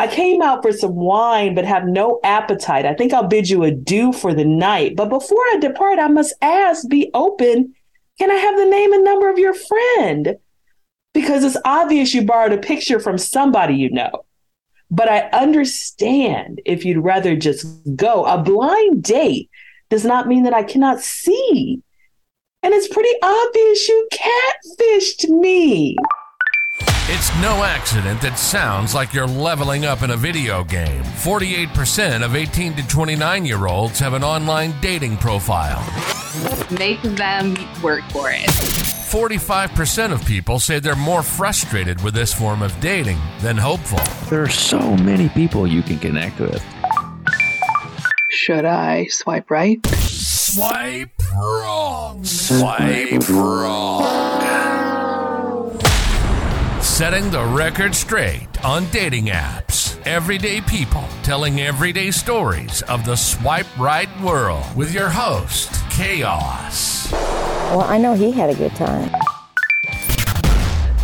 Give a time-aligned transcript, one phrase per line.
[0.00, 2.86] I came out for some wine, but have no appetite.
[2.86, 4.96] I think I'll bid you adieu for the night.
[4.96, 7.74] But before I depart, I must ask, be open.
[8.18, 10.36] Can I have the name and number of your friend?
[11.12, 14.10] Because it's obvious you borrowed a picture from somebody you know.
[14.90, 18.24] But I understand if you'd rather just go.
[18.24, 19.50] A blind date
[19.90, 21.82] does not mean that I cannot see.
[22.62, 25.94] And it's pretty obvious you catfished me.
[27.12, 31.02] It's no accident that sounds like you're leveling up in a video game.
[31.02, 35.82] 48% of 18 to 29 year olds have an online dating profile.
[36.70, 38.48] Make them work for it.
[38.48, 43.98] 45% of people say they're more frustrated with this form of dating than hopeful.
[44.30, 46.64] There are so many people you can connect with.
[48.28, 49.84] Should I swipe right?
[49.86, 52.24] Swipe wrong.
[52.24, 54.49] Swipe wrong.
[57.00, 59.98] Setting the record straight on dating apps.
[60.06, 67.10] Everyday people telling everyday stories of the swipe right world with your host, Chaos.
[67.10, 69.10] Well, I know he had a good time.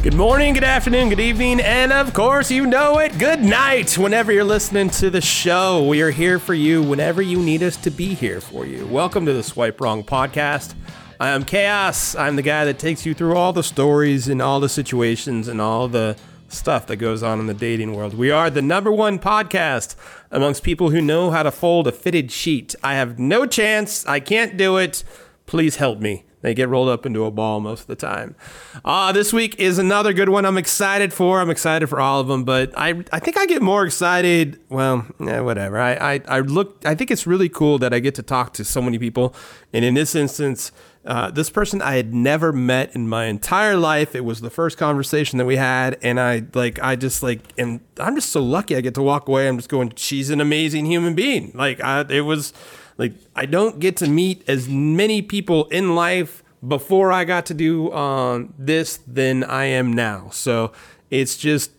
[0.03, 3.97] Good morning, good afternoon, good evening, and of course, you know it, good night.
[3.97, 7.79] Whenever you're listening to the show, we are here for you whenever you need us
[7.79, 8.87] to be here for you.
[8.87, 10.75] Welcome to the Swipe Wrong podcast.
[11.19, 12.15] I am Chaos.
[12.15, 15.63] I'm the guy that takes you through all the stories and all the situations and
[15.63, 16.15] all the
[16.49, 18.13] stuff that goes on in the dating world.
[18.13, 19.97] We are the number one podcast
[20.31, 22.75] amongst people who know how to fold a fitted sheet.
[22.85, 24.05] I have no chance.
[24.05, 25.05] I can't do it.
[25.47, 26.27] Please help me.
[26.43, 28.37] They get rolled up into a ball most of the time.
[28.85, 31.41] Uh, this week is another good one I'm excited for.
[31.41, 34.61] I'm excited for all of them, but I, I think I get more excited.
[34.69, 35.79] Well, yeah, whatever.
[35.79, 38.65] I, I, I look, I think it's really cool that I get to talk to
[38.65, 39.35] so many people.
[39.73, 40.71] And in this instance,
[41.07, 44.15] uh, this person I had never met in my entire life.
[44.15, 47.81] It was the first conversation that we had, and I like, I just like, and
[47.99, 49.49] I'm just so lucky I get to walk away.
[49.49, 51.53] I'm just going, she's an amazing human being.
[51.55, 52.53] Like, I, it was
[52.99, 57.55] like I don't get to meet as many people in life before I got to
[57.55, 60.31] do um, this than I am now.
[60.31, 60.73] So
[61.11, 61.71] it's just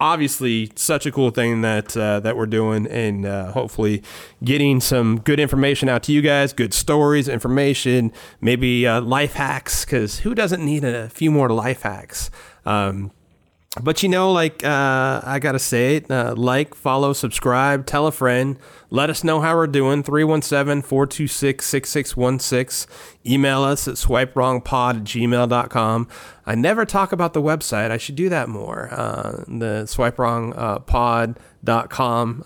[0.00, 4.02] obviously such a cool thing that uh, that we're doing, and uh, hopefully
[4.42, 9.84] getting some good information out to you guys, good stories, information, maybe uh, life hacks.
[9.84, 12.30] Because who doesn't need a few more life hacks?
[12.64, 13.12] Um,
[13.82, 18.12] but you know, like uh, I gotta say it, uh, like, follow, subscribe, tell a
[18.12, 18.56] friend.
[18.90, 20.04] Let us know how we're doing.
[20.04, 22.86] 317-426-6616.
[23.26, 26.08] Email us at swipewrongpod at gmail.com.
[26.46, 27.90] I never talk about the website.
[27.90, 28.88] I should do that more.
[28.92, 31.34] Uh, the swipewrongpod.com.
[31.36, 31.40] Uh,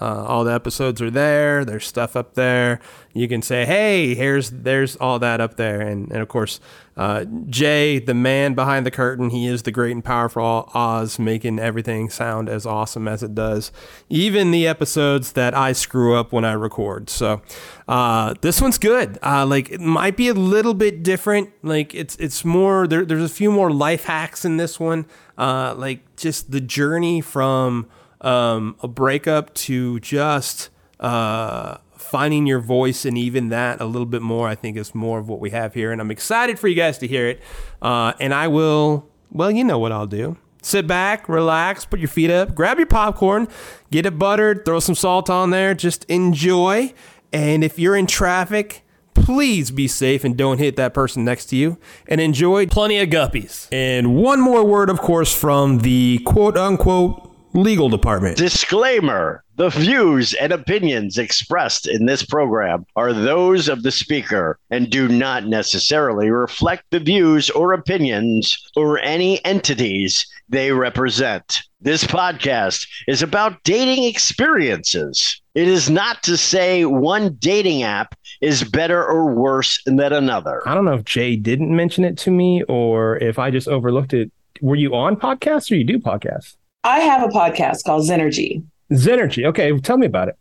[0.01, 1.65] all the episodes are there.
[1.65, 2.81] There's stuff up there.
[3.13, 5.81] You can say, hey, here's there's all that up there.
[5.81, 6.61] And, and of course,
[6.97, 11.59] uh, Jay, the man behind the curtain, he is the great and powerful Oz, making
[11.59, 13.71] everything sound as awesome as it does.
[14.09, 17.09] Even the episodes that I screw up when I record.
[17.09, 17.41] So
[17.87, 19.19] uh, this one's good.
[19.23, 21.51] Uh, like it might be a little bit different.
[21.63, 25.07] Like it's it's more there, there's a few more life hacks in this one.
[25.37, 27.89] Uh, like just the journey from
[28.21, 30.71] um, a breakup to just
[31.01, 34.49] uh, finding your voice and even that a little bit more.
[34.49, 36.99] I think is more of what we have here, and I'm excited for you guys
[36.99, 37.41] to hear it.
[37.81, 39.09] Uh, and I will.
[39.31, 40.39] Well, you know what I'll do.
[40.63, 43.47] Sit back, relax, put your feet up, grab your popcorn,
[43.91, 46.93] get it buttered, throw some salt on there, just enjoy.
[47.33, 48.85] And if you're in traffic,
[49.15, 53.09] please be safe and don't hit that person next to you and enjoy plenty of
[53.09, 53.69] guppies.
[53.73, 57.28] And one more word, of course, from the quote unquote
[57.63, 58.37] legal department.
[58.37, 64.91] Disclaimer The views and opinions expressed in this program are those of the speaker and
[64.91, 71.63] do not necessarily reflect the views or opinions or any entities they represent.
[71.81, 75.41] This podcast is about dating experiences.
[75.55, 80.63] It is not to say one dating app is better or worse than another.
[80.67, 84.15] I don't know if Jay didn't mention it to me or if I just overlooked
[84.15, 84.31] it.
[84.61, 86.57] Were you on podcasts or you do podcasts?
[86.85, 88.63] I have a podcast called Zenergy.
[88.93, 89.47] Zenergy.
[89.47, 90.37] Okay, tell me about it.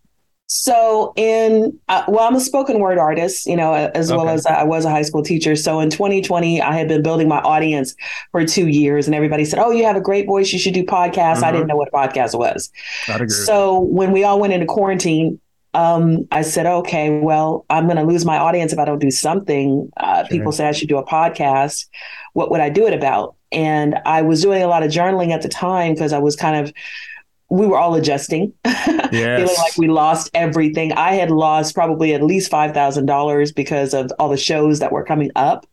[0.50, 4.32] So, in uh, well, I'm a spoken word artist, you know, as well Okay.
[4.34, 5.58] as I was a high school teacher.
[5.58, 7.94] So, in 2020, I had been building my audience
[8.32, 10.54] for two years, and everybody said, "Oh, you have a great voice.
[10.54, 12.72] You should do podcasts." I didn't know what a podcast was.
[13.28, 15.38] So, when we all went into quarantine,
[15.74, 19.12] um, I said, "Okay, well, I'm going to lose my audience if I don't do
[19.12, 21.88] something." Uh, People say I should do a podcast.
[22.32, 23.36] What would I do it about?
[23.52, 26.66] And I was doing a lot of journaling at the time because I was kind
[26.68, 26.74] of
[27.50, 30.92] we were all adjusting, feeling like we lost everything.
[30.92, 34.92] I had lost probably at least five thousand dollars because of all the shows that
[34.92, 35.66] were coming up,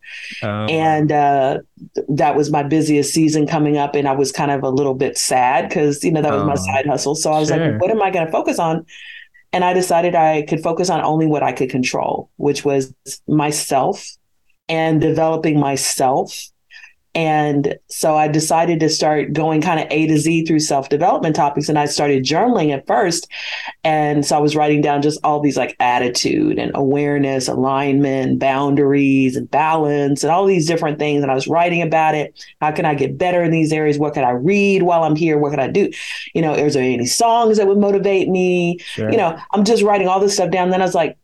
[0.44, 0.67] Oh.
[0.67, 1.59] and uh,
[2.11, 5.19] that was my busiest season coming up, and I was kind of a little bit
[5.19, 7.17] sad because you know that was my Oh, side hustle.
[7.17, 7.73] So I was sure.
[7.73, 8.87] like, what am I going to focus on?
[9.53, 12.94] And I decided I could focus on only what I could control, which was
[13.27, 14.06] myself
[14.69, 16.38] and developing myself.
[17.14, 21.37] And so I decided to start going kind of A to Z through self development
[21.37, 21.69] topics.
[21.69, 23.31] And I started journaling at first.
[23.84, 29.37] And so I was writing down just all these like attitude and awareness, alignment, boundaries,
[29.37, 31.22] and balance, and all these different things.
[31.22, 32.44] And I was writing about it.
[32.61, 33.99] How can I get better in these areas?
[33.99, 35.38] What can I read while I'm here?
[35.38, 35.90] What can I do?
[36.34, 38.78] You know, is there any songs that would motivate me?
[38.81, 39.10] Sure.
[39.10, 40.70] You know, I'm just writing all this stuff down.
[40.70, 41.17] Then I was like,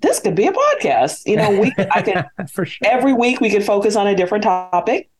[0.00, 1.26] this could be a podcast.
[1.26, 2.86] You know, we I can for sure.
[2.86, 5.10] every week we could focus on a different topic.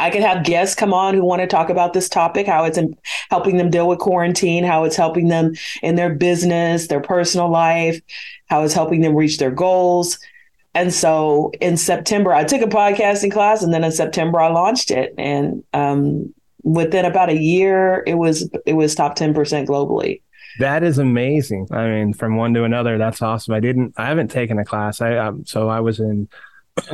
[0.00, 2.78] I could have guests come on who want to talk about this topic, how it's
[2.78, 2.96] in,
[3.30, 8.00] helping them deal with quarantine, how it's helping them in their business, their personal life,
[8.46, 10.18] how it's helping them reach their goals.
[10.74, 14.92] And so in September, I took a podcasting class, and then in September, I launched
[14.92, 15.14] it.
[15.18, 16.32] And um,
[16.62, 20.20] within about a year, it was it was top ten percent globally.
[20.58, 21.68] That is amazing.
[21.70, 23.54] I mean, from one to another, that's awesome.
[23.54, 25.00] I didn't, I haven't taken a class.
[25.00, 26.28] I, um, so I was in,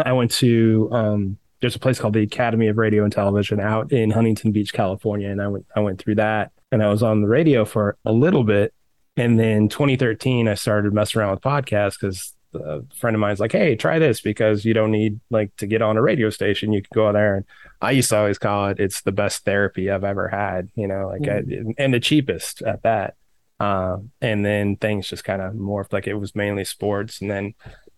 [0.04, 3.90] I went to, um, there's a place called the Academy of Radio and Television out
[3.90, 5.30] in Huntington Beach, California.
[5.30, 8.12] And I went, I went through that and I was on the radio for a
[8.12, 8.74] little bit.
[9.16, 13.52] And then 2013, I started messing around with podcasts because a friend of mine's like,
[13.52, 16.72] Hey, try this because you don't need like to get on a radio station.
[16.72, 17.36] You can go there.
[17.36, 17.44] And
[17.80, 21.08] I used to always call it, it's the best therapy I've ever had, you know,
[21.08, 21.42] like, I,
[21.78, 23.14] and the cheapest at that.
[23.60, 25.92] Um, and then things just kind of morphed.
[25.92, 27.54] Like it was mainly sports, and then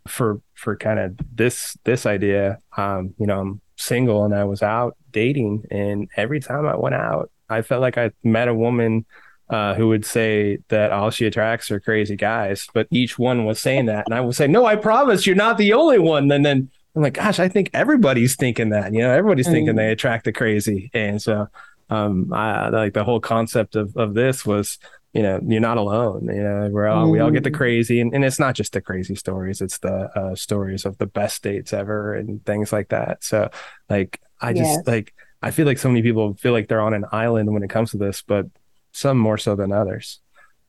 [0.06, 4.62] for for kind of this this idea, um, you know, I'm single and I was
[4.62, 9.06] out dating, and every time I went out, I felt like I met a woman
[9.48, 13.58] uh, who would say that all she attracts are crazy guys, but each one was
[13.58, 16.44] saying that, and I would say, "No, I promise, you're not the only one." And
[16.44, 18.92] then I'm like, "Gosh, I think everybody's thinking that.
[18.92, 19.78] You know, everybody's thinking Mm.
[19.78, 21.48] they attract the crazy." And so,
[21.90, 24.78] um, I like the whole concept of of this was
[25.16, 27.54] you know you're not alone you know we're all we all get the Mm.
[27.62, 31.06] crazy and, and it's not just the crazy stories it's the uh, stories of the
[31.06, 33.48] best dates ever and things like that so
[33.88, 34.86] like i just Yes.
[34.86, 37.70] like i feel like so many people feel like they're on an island when it
[37.70, 38.46] comes to this but
[38.92, 40.20] some more so than others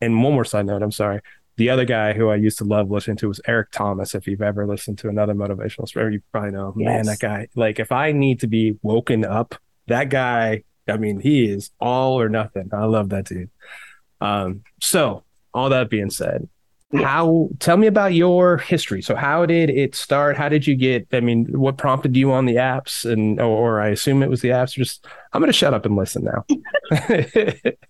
[0.02, 1.20] and one more side note i'm sorry
[1.58, 4.14] the other guy who I used to love listening to was Eric Thomas.
[4.14, 7.80] If you've ever listened to another motivational speaker, you probably know, man, that guy, like
[7.80, 9.56] if I need to be woken up,
[9.88, 12.70] that guy, I mean, he is all or nothing.
[12.72, 13.50] I love that dude.
[14.22, 15.24] Um, so
[15.54, 16.48] all that being said,
[16.94, 19.02] how tell me about your history.
[19.02, 20.38] So how did it start?
[20.38, 23.90] How did you get, I mean, what prompted you on the apps and, or, I
[23.90, 26.46] assume it was the apps just, I'm going to shut up and listen now.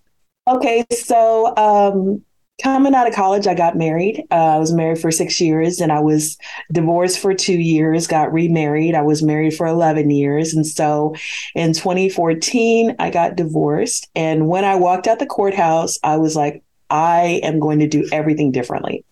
[0.48, 2.24] Okay, so um,
[2.62, 4.24] coming out of college, I got married.
[4.30, 6.36] Uh, I was married for six years, and I was
[6.72, 8.06] divorced for two years.
[8.06, 8.94] Got remarried.
[8.94, 11.14] I was married for eleven years, and so
[11.54, 14.08] in 2014, I got divorced.
[14.14, 18.08] And when I walked out the courthouse, I was like, I am going to do
[18.12, 19.04] everything differently.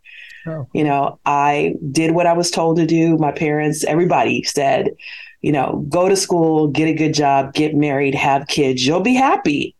[0.46, 0.68] Oh.
[0.72, 3.16] You know, I did what I was told to do.
[3.18, 4.90] My parents, everybody said,
[5.42, 9.14] you know, go to school, get a good job, get married, have kids, you'll be
[9.14, 9.74] happy.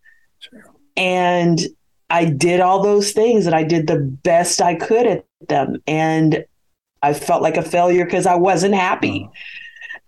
[0.95, 1.59] And
[2.09, 5.81] I did all those things and I did the best I could at them.
[5.87, 6.45] And
[7.01, 9.21] I felt like a failure because I wasn't happy.
[9.21, 9.33] Mm-hmm.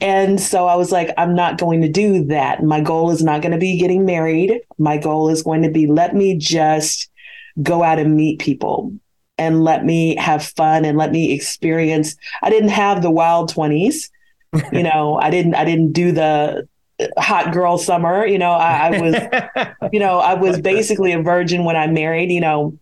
[0.02, 2.64] And so I was like, I'm not going to do that.
[2.64, 4.62] My goal is not going to be getting married.
[4.78, 7.10] My goal is going to be let me just
[7.62, 8.94] go out and meet people
[9.38, 12.16] and let me have fun and let me experience.
[12.42, 14.10] I didn't have the wild 20s.
[14.72, 16.68] you know, I didn't I didn't do the
[17.18, 18.26] hot girl summer.
[18.26, 22.32] You know, I, I was you know, I was basically a virgin when I married,
[22.32, 22.78] you know.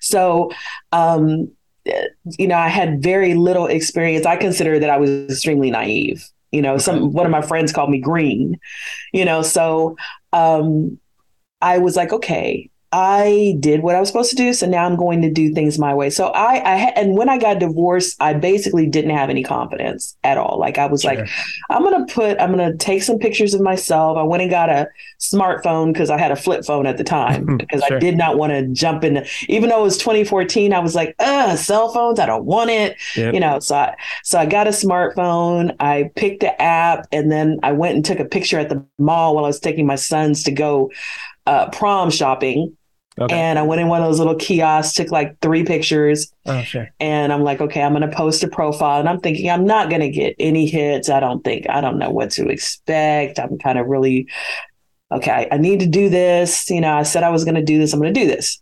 [0.00, 0.50] So,
[0.92, 1.50] um,
[1.84, 4.26] you know, I had very little experience.
[4.26, 6.28] I consider that I was extremely naive.
[6.52, 8.58] You know, some one of my friends called me green.
[9.12, 9.96] You know, so
[10.32, 10.98] um,
[11.60, 14.96] I was like, okay, I did what I was supposed to do, so now I'm
[14.96, 16.08] going to do things my way.
[16.08, 20.16] So I, I ha- and when I got divorced, I basically didn't have any confidence
[20.24, 20.58] at all.
[20.58, 21.28] Like I was like,
[21.68, 24.16] I'm gonna put, I'm gonna take some pictures of myself.
[24.16, 24.88] I went and got a
[25.20, 27.96] smartphone because I had a flip phone at the time because Sure.
[27.98, 29.22] I did not want to jump in.
[29.48, 32.96] Even though it was 2014, I was like, uh, cell phones, I don't want it.
[33.16, 33.34] Yep.
[33.34, 35.76] You know, so I, so I got a smartphone.
[35.78, 39.34] I picked the app, and then I went and took a picture at the mall
[39.34, 40.90] while I was taking my sons to go
[41.46, 42.76] uh, prom shopping.
[43.20, 43.34] Okay.
[43.34, 46.88] And I went in one of those little kiosks, took like three pictures, oh, sure.
[47.00, 49.00] and I'm like, okay, I'm going to post a profile.
[49.00, 51.08] And I'm thinking, I'm not going to get any hits.
[51.08, 53.38] I don't think, I don't know what to expect.
[53.38, 54.28] I'm kind of really
[55.10, 56.68] okay, I need to do this.
[56.70, 57.92] You know, I said I was going to do this.
[57.92, 58.60] I'm going to do this.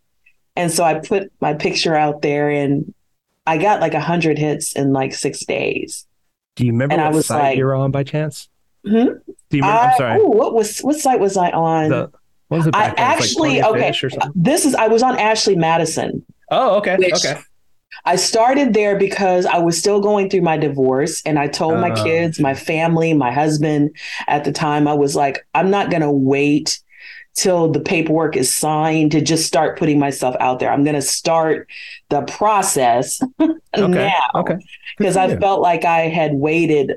[0.55, 2.95] And so I put my picture out there and
[3.47, 6.07] I got like a hundred hits in like six days.
[6.57, 8.49] Do you remember And I was site like- you're on by chance?
[8.85, 8.93] Hmm?
[9.51, 9.81] Do you remember?
[9.81, 10.21] I'm sorry.
[10.21, 11.91] ooh, what was what site was I on?
[11.91, 12.13] The,
[12.49, 12.75] what was it?
[12.77, 13.07] I back then?
[13.07, 13.89] Like actually Plenty of okay.
[13.89, 14.33] Fish or something?
[14.35, 16.25] This is I was on Ashley Madison.
[16.51, 16.97] Oh, okay.
[16.97, 17.41] okay.
[18.05, 21.91] I started there because I was still going through my divorce and I told my
[21.91, 22.05] Oh.
[22.05, 23.97] kids, my family, my husband
[24.29, 26.79] at the time, I was like, I'm not going to wait
[27.37, 30.73] till the paperwork is signed to just start putting myself out there.
[30.73, 31.69] I'm going to start
[32.09, 33.59] the process Okay.
[33.77, 34.57] now Okay.
[34.97, 36.95] Because I felt like I had waited.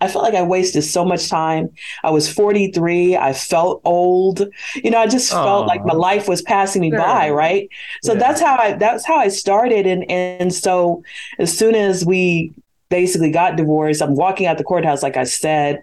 [0.00, 1.68] I felt like I wasted so much time.
[2.02, 3.16] I was 43.
[3.16, 4.40] I felt old.
[4.74, 6.98] You know, I just felt like my life was passing me Sure.
[6.98, 7.68] by, right?
[8.02, 8.18] So Yeah.
[8.20, 11.02] that's how I that's how I started and and so
[11.38, 12.54] as soon as we
[12.88, 15.82] basically got divorced, I'm walking out the courthouse like I said,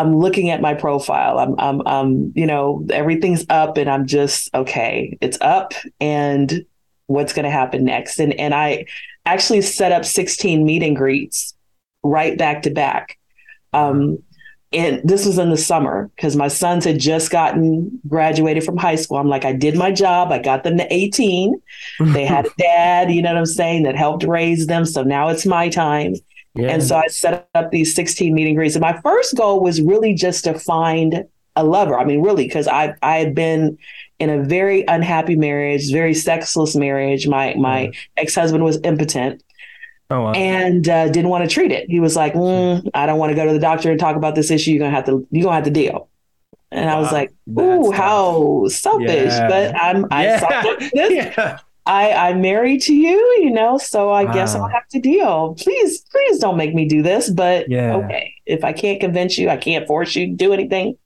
[0.00, 1.38] I'm looking at my profile.
[1.38, 6.64] I'm I'm um you know, everything's up and I'm just okay, it's up and
[7.06, 8.86] what's going to happen next and and I
[9.26, 11.54] actually set up 16 meet and greets
[12.02, 13.18] right back to back.
[13.72, 14.22] Um,
[14.72, 18.94] and this was in the summer because my sons had just gotten graduated from high
[18.94, 19.18] school.
[19.18, 20.30] I'm like, I did my job.
[20.30, 21.60] I got them to 18.
[21.98, 24.86] They had a dad, you know what I'm saying, that helped raise them.
[24.86, 26.14] So now it's my time.
[26.54, 26.68] Yeah.
[26.68, 28.74] And so I set up these 16 meet and greets.
[28.74, 31.24] And my first goal was really just to find
[31.56, 31.98] a lover.
[31.98, 33.78] I mean, really, because I I had been
[34.18, 37.26] in a very unhappy marriage, very sexless marriage.
[37.28, 39.42] My my ex husband was impotent
[40.10, 40.32] oh, wow.
[40.32, 41.88] and uh, didn't want to treat it.
[41.88, 44.34] He was like, mm, "I don't want to go to the doctor and talk about
[44.34, 44.70] this issue.
[44.72, 45.26] You're gonna have to.
[45.30, 46.08] You're gonna have to deal."
[46.72, 47.18] And I was Wow.
[47.18, 47.94] like, That's "Ooh, tough.
[47.94, 49.48] how selfish!" Yeah.
[49.48, 50.90] But I'm I saw this.
[51.12, 51.58] yeah.
[51.90, 55.54] I I'm married to you, you know, so I guess I'll have to deal.
[55.58, 57.28] Please, please don't make me do this.
[57.28, 57.96] But Yeah.
[57.96, 60.96] okay, if I can't convince you, I can't force you to do anything.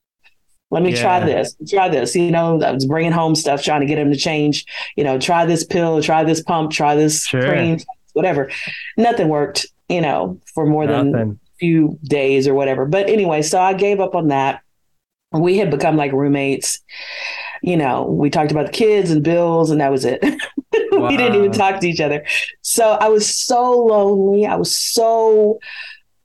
[0.70, 1.54] Let me try this.
[1.70, 2.14] Try this.
[2.16, 4.64] You know, I was bringing home stuff, trying to get him to change.
[4.96, 7.48] You know, try this pill, try this pump, try this Sure.
[7.48, 7.78] cream,
[8.12, 8.50] whatever.
[8.96, 9.66] Nothing worked.
[9.88, 11.38] You know, for more than Nothing.
[11.60, 12.86] few days or whatever.
[12.86, 14.60] But anyway, so I gave up on that.
[15.32, 16.80] We had become like roommates.
[17.62, 20.22] You know, we talked about the kids and bills, and that was it.
[21.08, 22.24] we didn't even talk to each other.
[22.62, 24.46] So I was so lonely.
[24.46, 25.58] I was so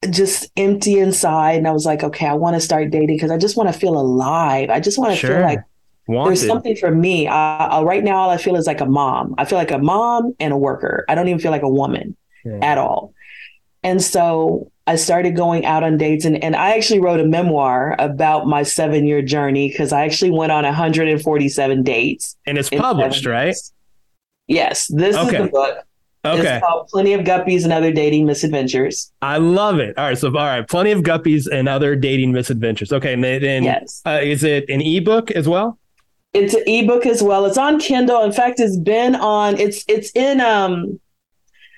[0.10, 1.54] just empty inside.
[1.58, 3.78] And I was like, okay, I want to start dating because I just want to
[3.78, 4.70] feel alive.
[4.70, 5.60] I just want to feel like
[6.08, 6.30] Wanted.
[6.30, 7.28] there's something for me.
[7.28, 9.36] I, I, right now, all I feel is like a mom.
[9.38, 11.06] I feel like a mom and a worker.
[11.10, 12.60] I don't even feel like a woman Yeah.
[12.62, 13.14] at all.
[13.84, 17.96] And so I started going out on dates and, and I actually wrote a memoir
[18.00, 22.36] about my seven year journey because I actually went on 147 dates.
[22.46, 23.56] and it's published, right?
[24.50, 25.38] Yes, this Okay.
[25.38, 25.78] is the book.
[26.26, 26.56] Okay.
[26.58, 29.10] It's called Plenty of Guppies and Other Dating Misadventures.
[29.22, 29.98] I love it.
[29.98, 30.18] All right.
[30.18, 30.68] So, all right.
[30.68, 32.92] Plenty of guppies and other dating misadventures.
[32.92, 33.14] Okay.
[33.14, 34.02] And then, Yes.
[34.06, 35.80] uh, is it an ebook as well?
[36.34, 37.46] It's an ebook as well.
[37.46, 38.22] It's on Kindle.
[38.24, 41.00] In fact, it's been on it's it's in um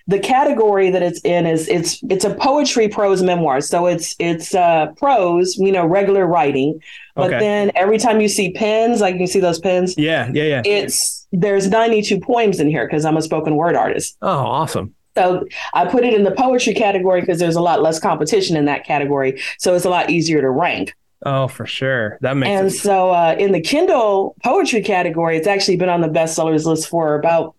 [0.08, 3.62] the category that it's in is it's it's a poetry prose memoir.
[3.62, 6.80] So it's it's uh prose, you know, regular writing.
[7.16, 7.40] But Okay.
[7.40, 10.30] then every time you see pens, like you see those pens, Yeah.
[10.34, 10.44] Yeah.
[10.44, 10.62] Yeah.
[10.66, 14.18] it's there's 92 poems in here because I'm a spoken word artist.
[14.22, 14.94] Oh, awesome.
[15.18, 18.66] So I put it in the poetry category because there's a lot less competition in
[18.66, 19.40] that category.
[19.60, 20.94] So it's a lot easier to rank.
[21.26, 22.18] Oh, for sure.
[22.22, 22.82] That makes And sense.
[22.82, 27.14] so uh, in the Kindle poetry category, it's actually been on the bestsellers list for
[27.16, 27.56] about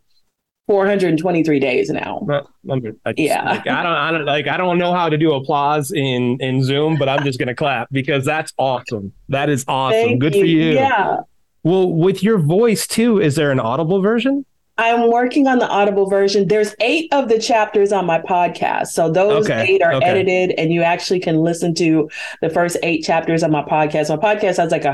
[0.72, 2.26] 423 days now.
[2.26, 3.44] Just, Yeah.
[3.44, 6.64] like, I don't, I don't like, I don't know how to do applause in in
[6.64, 9.12] Zoom, but I'm just gonna clap because that's awesome.
[9.28, 10.00] That is awesome.
[10.00, 10.70] Thank Good for you.
[10.72, 11.18] Yeah.
[11.62, 14.46] Well, with your voice too, is there an audible version?
[14.78, 16.48] I'm working on the Audible version.
[16.48, 18.86] There's eight of the chapters on my podcast.
[18.88, 20.06] So those Okay, eight are okay.
[20.06, 22.08] edited, and you actually can listen to
[22.40, 24.08] the first eight chapters on my podcast.
[24.08, 24.86] My podcast has like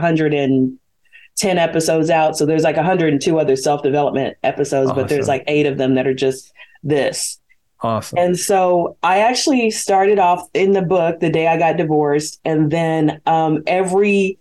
[1.41, 2.37] 110 episodes out.
[2.37, 6.07] So there's like 102 other self development episodes, but there's like eight of them that
[6.07, 6.53] are just
[6.83, 7.39] this.
[7.81, 8.19] Awesome.
[8.19, 12.41] And so I actually started off in the book the day I got divorced.
[12.45, 14.39] And then um, every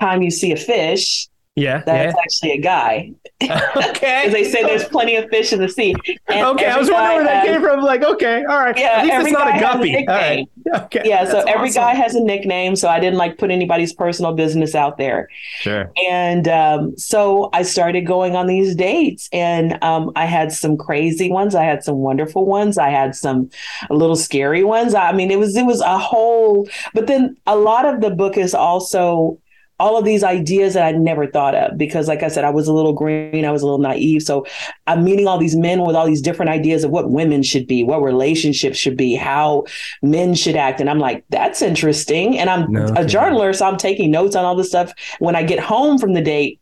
[0.00, 1.28] time you see a fish,
[1.60, 1.82] yeah.
[1.84, 3.12] that's actually a guy.
[3.90, 4.26] Okay.
[4.26, 5.94] As they say, there's plenty of fish in the sea.
[6.28, 7.80] And Okay, I was wondering where that has- came from.
[7.82, 8.76] Like, okay, all right.
[8.76, 9.96] Yeah, At least it's not a a guppy.
[9.96, 10.36] All right.
[10.38, 10.46] nickname.
[10.84, 11.02] Okay.
[11.04, 11.82] Yeah, so That's every awesome.
[11.82, 12.76] guy has a nickname.
[12.76, 15.28] So I didn't like put anybody's personal business out there.
[15.60, 15.90] Sure.
[16.08, 21.30] And um, so I started going on these dates, and um, I had some crazy
[21.30, 21.54] ones.
[21.54, 22.78] I had some wonderful ones.
[22.78, 23.50] I had some
[23.88, 24.94] a little scary ones.
[24.94, 26.68] I mean, it was it was a whole.
[26.94, 29.38] But then a lot of the book is also
[29.80, 32.68] all of these ideas that I'd never thought of because, like I said, I was
[32.68, 34.22] a little green, I was a little naive.
[34.22, 34.46] So
[34.86, 37.82] I'm meeting all these men with all these different ideas of what women should be,
[37.82, 39.64] what relationships should be, how
[40.02, 40.80] men should act.
[40.80, 42.38] And I'm like, that's interesting.
[42.38, 45.42] And I'm No a journaler, so I'm taking notes on all this stuff when I
[45.42, 46.60] get home from the date.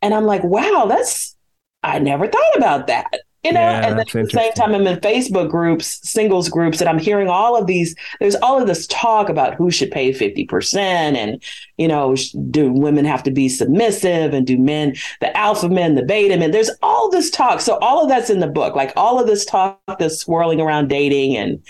[0.00, 1.36] And I'm like, wow, that's,
[1.82, 3.10] I never thought about that.
[3.44, 6.80] You know, Yeah, and then at the same time, I'm in Facebook groups, singles groups,
[6.80, 7.96] and I'm hearing all of these.
[8.20, 11.42] There's all of this talk about who should pay 50%, and,
[11.76, 12.14] you know,
[12.50, 16.52] do women have to be submissive, and do men, the alpha men, the beta men.
[16.52, 17.60] There's all this talk.
[17.60, 18.76] So, all of that's in the book.
[18.76, 21.60] Like, all of this talk that's swirling around dating and,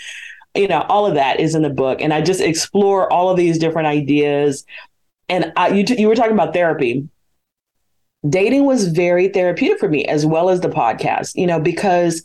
[0.53, 2.01] you know, all of that is in the book.
[2.01, 4.63] And I just explore all of these different ideas.
[5.27, 7.09] And I, you, t- you were talking about therapy
[8.29, 12.23] dating was very therapeutic for me as well as the podcast you know because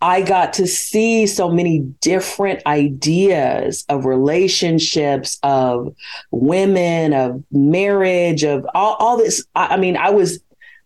[0.00, 5.94] i got to see so many different ideas of relationships of
[6.30, 10.38] women of marriage of all, all this I, I mean i was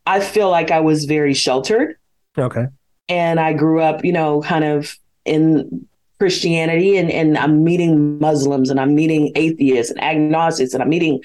[0.07, 1.97] i feel like i was very sheltered
[2.39, 2.67] Okay.
[3.09, 4.95] and I grew up, you know, kind of
[5.25, 10.89] in Christianity and, and I'm meeting Muslims and I'm meeting atheists and agnostics and I'm
[10.89, 11.23] meeting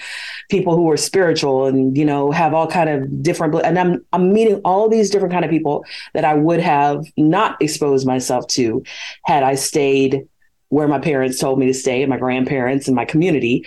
[0.49, 4.33] people who are spiritual and, you know, have all kind of different and I'm I'm
[4.33, 8.83] meeting all these different kind of people that I would have not exposed myself to
[9.23, 10.27] had I stayed
[10.69, 13.65] where my parents told me to stay and my grandparents and my community.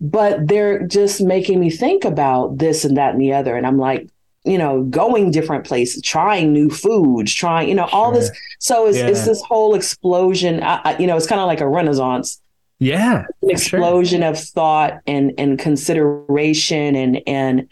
[0.00, 3.54] But they're just making me think about this and that and the other.
[3.54, 4.08] And I'm like,
[4.44, 8.30] you know, going different places, trying new foods, trying, you know, all this.
[8.58, 10.62] So it's, it's this whole explosion.
[10.62, 12.40] I, I, you know, it's kind of like a renaissance,
[12.78, 13.20] Yeah.
[13.20, 13.50] an for sure.
[13.80, 17.68] explosion of thought and and consideration and and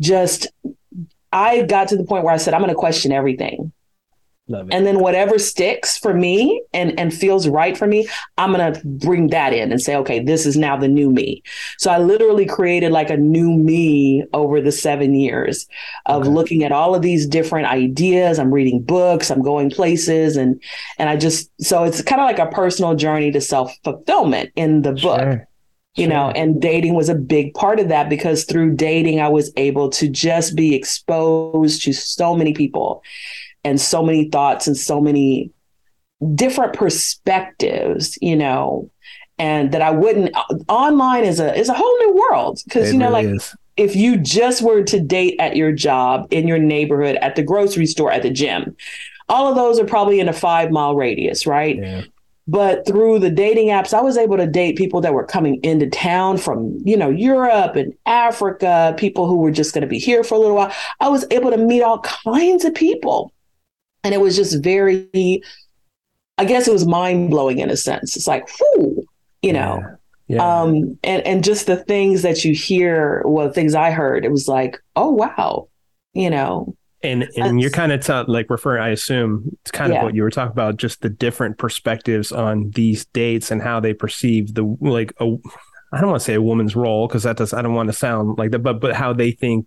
[0.00, 0.48] just.
[1.32, 3.72] I got to the point where I said, I'm going to question everything.
[4.48, 4.74] Love it.
[4.74, 8.06] And then whatever sticks for me and and feels right for me,
[8.38, 11.42] I'm gonna bring that in and say, okay, this is now the new me.
[11.78, 15.66] So I literally created like a new me over the seven years
[16.06, 16.28] of Okay.
[16.28, 18.38] looking at all of these different ideas.
[18.38, 20.62] I'm reading books, I'm going places, and
[20.98, 24.82] and I just so it's kind of like a personal journey to self fulfillment in
[24.82, 25.48] the book Sure.
[25.96, 29.50] you know and dating was a big part of that because through dating i was
[29.56, 33.02] able to just be exposed to so many people
[33.66, 35.50] and so many thoughts and so many
[36.34, 38.90] different perspectives you know
[39.38, 40.34] and that i wouldn't
[40.68, 43.54] online is a is a whole new world because you know really like is.
[43.76, 47.86] if you just were to date at your job in your neighborhood at the grocery
[47.86, 48.74] store at the gym
[49.28, 52.02] all of those are probably in a five mile radius right Yeah.
[52.48, 55.86] but through the dating apps i was able to date people that were coming into
[55.90, 56.58] town from
[56.90, 60.38] you know europe and africa people who were just going to be here for a
[60.38, 63.32] little while i was able to meet all kinds of people
[64.06, 65.42] and it was just very
[66.38, 69.04] i guess it was mind-blowing in a sense it's like whoo
[69.42, 69.80] you know
[70.28, 70.36] Yeah.
[70.36, 70.60] Yeah.
[70.62, 74.46] um and and just the things that you hear well things i heard it was
[74.48, 75.68] like oh wow
[76.14, 79.98] you know and and you're kind of t- like referring i assume it's kind Yeah.
[80.00, 83.80] of what you were talking about just the different perspectives on these dates and how
[83.80, 85.24] they perceive the like a
[85.92, 87.92] i don't want to say a woman's role because that does i don't want to
[87.92, 89.66] sound like that but but how they think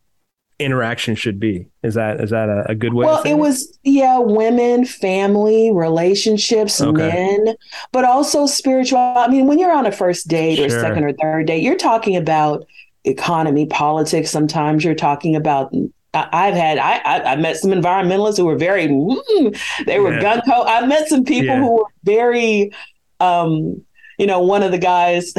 [0.60, 3.80] interaction should be is that is that a, a good way well to it was
[3.84, 7.08] yeah women family relationships Okay.
[7.38, 7.56] men
[7.94, 11.48] but also spiritual i mean when you're on a first date or second or third
[11.48, 12.66] date you're talking about
[13.06, 15.74] economy politics sometimes you're talking about
[16.14, 20.22] I've had I, I I met some environmentalists who were very mm, they were Yeah.
[20.22, 20.64] gun ho.
[20.64, 21.60] I met some people Yeah.
[21.60, 22.72] who were very
[23.20, 23.82] um
[24.18, 25.34] you know one of the guys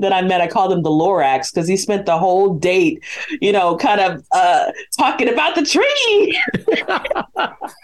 [0.00, 3.02] that I met I called him the Lorax because he spent the whole date
[3.40, 6.40] you know kind of uh talking about the tree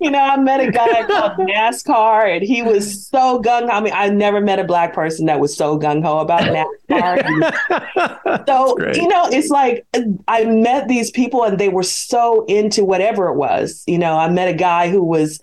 [0.00, 3.70] You know, I met a guy called NASCAR, and he was so gung.
[3.70, 3.76] Ho.
[3.76, 6.42] I mean, I never met a black person that was so gung ho about
[6.90, 8.46] NASCAR.
[8.46, 9.86] so you know, it's like
[10.28, 13.82] I met these people, and they were so into whatever it was.
[13.86, 15.40] You know, I met a guy who was.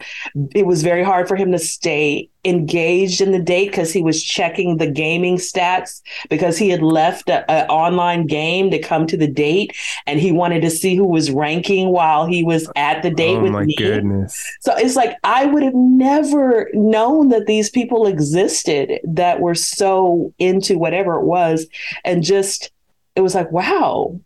[0.53, 4.21] It was very hard for him to stay engaged in the date because he was
[4.21, 9.27] checking the gaming stats because he had left an online game to come to the
[9.27, 9.75] date,
[10.05, 13.43] and he wanted to see who was ranking while he was at the date oh
[13.43, 13.75] with my me.
[13.75, 19.55] goodness So it's like I would have never known that these people existed that were
[19.55, 21.67] so into whatever it was.
[22.03, 22.71] And just,
[23.15, 24.19] it was like, wow.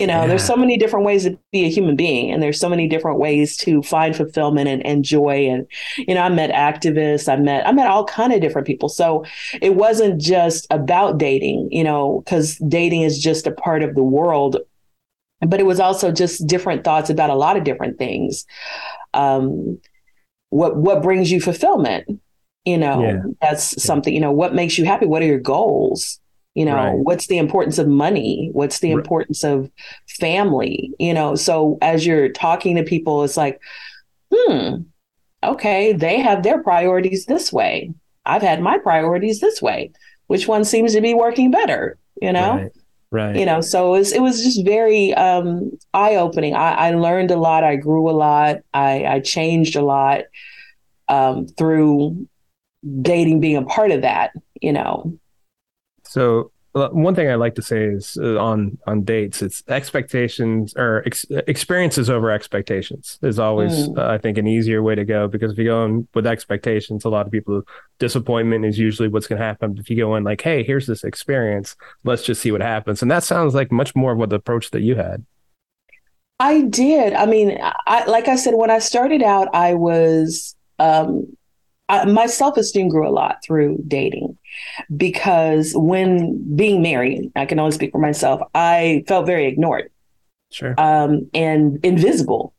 [0.00, 2.68] You know, there's so many different ways to be a human being, and there's so
[2.70, 5.46] many different ways to find fulfillment and, and joy.
[5.48, 5.66] And,
[5.98, 8.88] you know, I met activists, I met, I met all kind of different people.
[8.88, 9.24] So
[9.62, 14.02] it wasn't just about dating, you know, because dating is just a part of the
[14.04, 14.56] world.
[15.40, 18.46] But it was also just different thoughts about a lot of different things
[19.14, 19.78] um,
[20.50, 22.20] what what brings you fulfillment
[22.64, 23.22] you know Yeah.
[23.40, 26.19] that's something you know what makes you happy what are your goals
[26.54, 26.92] You know, Right.
[26.98, 28.50] what's the importance of money?
[28.52, 28.98] What's the Right.
[28.98, 29.70] importance of
[30.08, 30.92] family?
[30.98, 33.60] You know, so as you're talking to people, it's like,
[34.34, 34.82] hmm,
[35.44, 37.92] okay, they have their priorities this way.
[38.26, 39.92] I've had my priorities this way.
[40.26, 41.96] Which one seems to be working better?
[42.20, 42.54] You know?
[42.54, 42.72] Right.
[43.12, 43.34] Right.
[43.34, 47.36] you know so it was, it was just very um eye-opening I, I learned a
[47.36, 50.20] lot i grew a lot i i changed a lot
[51.08, 52.28] um through
[53.02, 54.30] dating being a part of that
[54.62, 55.18] you know
[56.14, 60.72] So uh, one thing I like to say is uh, on on dates, it's expectations
[60.76, 63.98] or ex- experiences over expectations is always Mm.
[63.98, 67.04] uh, I think an easier way to go because if you go in with expectations,
[67.04, 67.62] a lot of people
[67.98, 69.76] disappointment is usually what's going to happen.
[69.78, 73.10] If you go in like, hey, here's this experience, let's just see what happens, and
[73.10, 75.24] that sounds like much more of what the approach that you had.
[76.38, 77.48] i did i mean
[77.86, 81.26] i like i said when i started out i was um
[81.90, 84.38] I, my self-esteem grew a lot through dating
[84.96, 89.90] because when being married i can only speak for myself i felt very ignored
[90.52, 90.74] Sure.
[90.78, 92.54] um, and invisible.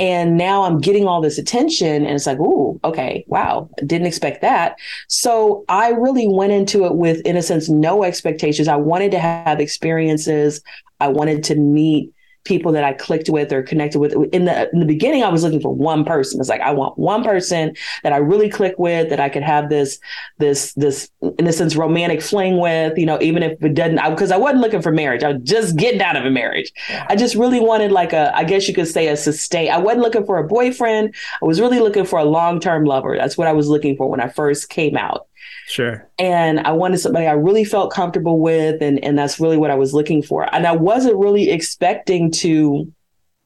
[0.00, 4.42] And now I'm getting all this attention, and it's like, ooh, okay, wow, didn't expect
[4.42, 4.76] that.
[5.08, 8.68] So I really went into it with, in a sense, no expectations.
[8.68, 10.60] I wanted to have experiences.
[11.00, 12.12] I wanted to meet
[12.48, 14.14] people that I clicked with or connected with.
[14.32, 16.40] In the in the beginning, I was looking for one person.
[16.40, 19.68] It's like I want one person that I really click with, that I could have
[19.68, 20.00] this
[20.38, 22.98] this this in a sense romantic fling with.
[22.98, 25.22] You know, even if it doesn't, because I, I wasn't looking for marriage.
[25.22, 26.72] I was just getting out of a marriage.
[27.08, 29.70] I just really wanted like a, I guess you could say a sustain.
[29.70, 31.14] I wasn't looking for a boyfriend.
[31.42, 33.16] I was really looking for a long term lover.
[33.16, 35.27] That's what I was looking for when I first came out
[35.68, 36.08] Sure.
[36.18, 39.74] and I wanted somebody I really felt comfortable with, and and that's really what I
[39.74, 40.52] was looking for.
[40.54, 42.90] And I wasn't really expecting to,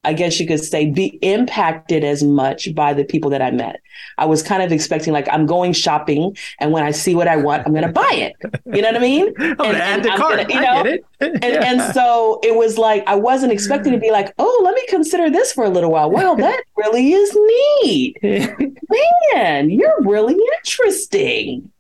[0.05, 3.81] I guess you could say, be impacted as much by the people that I met.
[4.19, 7.37] I was kind of expecting like I'm going shopping, and when I see what I
[7.37, 8.35] want, I'm going to buy it.
[8.73, 9.33] You know what I mean?
[9.39, 10.37] I'm gonna And- add the I'm cart.
[10.49, 11.05] gonna- you I get it.
[11.21, 11.71] and, Yeah.
[11.73, 15.29] and so it was like I wasn't expecting to be like, oh, let me consider
[15.31, 16.11] this for a little while.
[16.11, 17.37] Wow, that really is
[17.83, 18.17] neat.
[19.35, 21.71] Man, you're really interesting.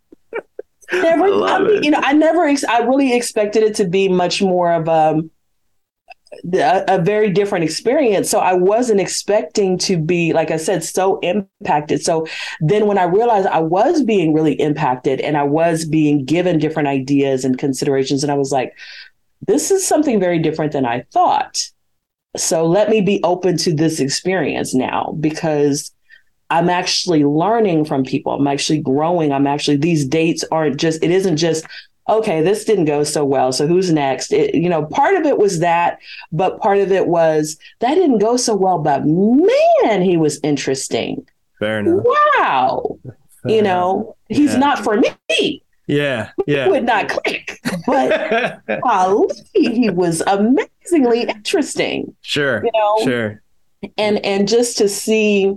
[0.92, 1.84] Never, I I love mean, it.
[1.84, 5.30] you know, I never, ex- I really expected it to be much more of um,
[6.54, 8.30] a, a very different experience.
[8.30, 12.02] So I wasn't expecting to be, like I said, so impacted.
[12.02, 12.26] So
[12.60, 16.88] then when I realized I was being really impacted and I was being given different
[16.88, 18.72] ideas and considerations, and I was like,
[19.46, 21.68] this is something very different than I thought.
[22.36, 25.92] So let me be open to this experience now because
[26.56, 28.32] I'm actually learning from people.
[28.32, 29.32] I'm actually growing.
[29.32, 31.64] I'm actually, these dates aren't just, it isn't just,
[32.08, 33.52] okay, this didn't go so well.
[33.52, 34.32] So who's next?
[34.32, 35.98] It, you know, part of it was that,
[36.30, 41.26] but part of it was that didn't go so well, but man, he was interesting.
[41.58, 42.04] Fair enough.
[42.04, 42.98] Wow.
[43.42, 43.64] Fair You enough.
[43.72, 44.58] know, he's Yeah.
[44.58, 45.62] not for me.
[45.86, 46.30] Yeah.
[46.46, 46.68] Yeah.
[46.68, 52.14] Would not click, but golly, he was amazingly interesting.
[52.20, 52.64] sure.
[52.64, 53.42] You know, Sure.
[53.98, 55.54] and and just to see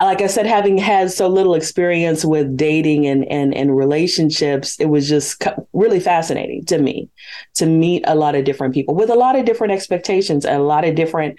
[0.00, 4.86] like i said having had so little experience with dating and and, and relationships it
[4.86, 7.08] was just really fascinating to me
[7.54, 10.62] to meet a lot of different people with a lot of different expectations and a
[10.64, 11.38] lot of different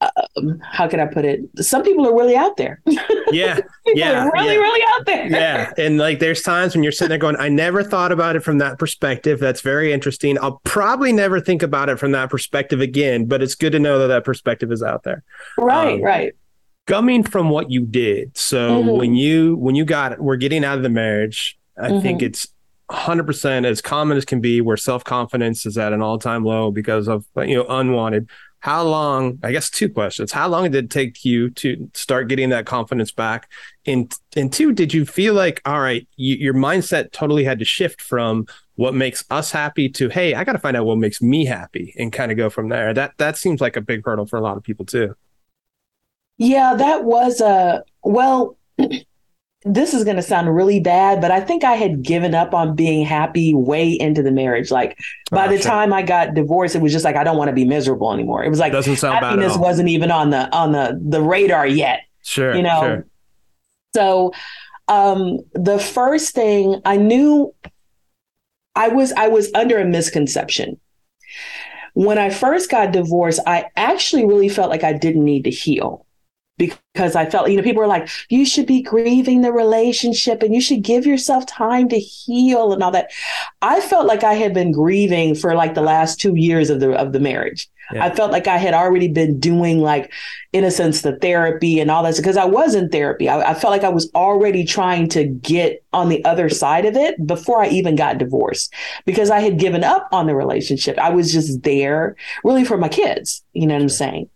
[0.00, 2.80] um, how can i put it some people are really out there
[3.30, 3.58] Yeah.
[3.84, 4.28] Yeah.
[4.32, 4.60] really yeah.
[4.60, 7.82] really out there yeah and like there's times when you're sitting there going i never
[7.82, 11.98] thought about it from that perspective that's very interesting i'll probably never think about it
[11.98, 15.24] from that perspective again but it's good to know that that perspective is out there
[15.58, 16.32] right Um, right
[16.88, 18.36] coming from what you did.
[18.36, 18.98] So Mhm.
[18.98, 22.26] when you when you got we're getting out of the marriage i think Mhm.
[22.26, 22.48] it's
[22.90, 27.24] 100% as common as can be where self-confidence is at an all-time low because of
[27.36, 28.28] you know unwanted.
[28.60, 30.32] How long i guess two questions.
[30.32, 33.48] How long did it take you to start getting that confidence back?
[33.86, 37.64] And and two did you feel like all right you, your mindset totally had to
[37.64, 41.20] shift from what makes us happy to hey i got to find out what makes
[41.22, 42.92] me happy and kind of go from there.
[42.94, 45.14] That that seems like a big hurdle for a lot of people too
[46.38, 48.56] Yeah, that was a well.
[49.64, 52.76] This is going to sound really bad, but I think I had given up on
[52.76, 54.70] being happy way into the marriage.
[54.70, 54.96] Like
[55.32, 55.70] by Oh, the sure.
[55.72, 58.44] time I got divorced, it was just like I don't want to be miserable anymore.
[58.44, 62.02] It was like doesn't sound happiness wasn't even on the on the the radar yet.
[62.22, 62.80] sure you know.
[62.80, 63.06] sure.
[63.96, 64.32] So
[64.86, 67.52] um the first thing I knew
[68.76, 70.78] I was I was under a misconception.
[71.94, 76.06] When I first got divorced, I actually really felt like I didn't need to heal
[76.58, 80.54] because I felt, you know, people were like, you should be grieving the relationship and
[80.54, 83.10] you should give yourself time to heal and all that.
[83.62, 86.92] I felt like I had been grieving for like the last two years of the
[86.92, 87.68] of the marriage.
[87.92, 88.04] Yeah.
[88.04, 90.12] I felt like I had already been doing like,
[90.52, 93.28] in a sense, the therapy and all that because I was in therapy.
[93.28, 96.96] I, I felt like I was already trying to get on the other side of
[96.96, 98.72] it before I even got divorced
[99.06, 100.98] because I had given up on the relationship.
[100.98, 103.42] I was just there really for my kids.
[103.52, 104.28] You know what I'm saying?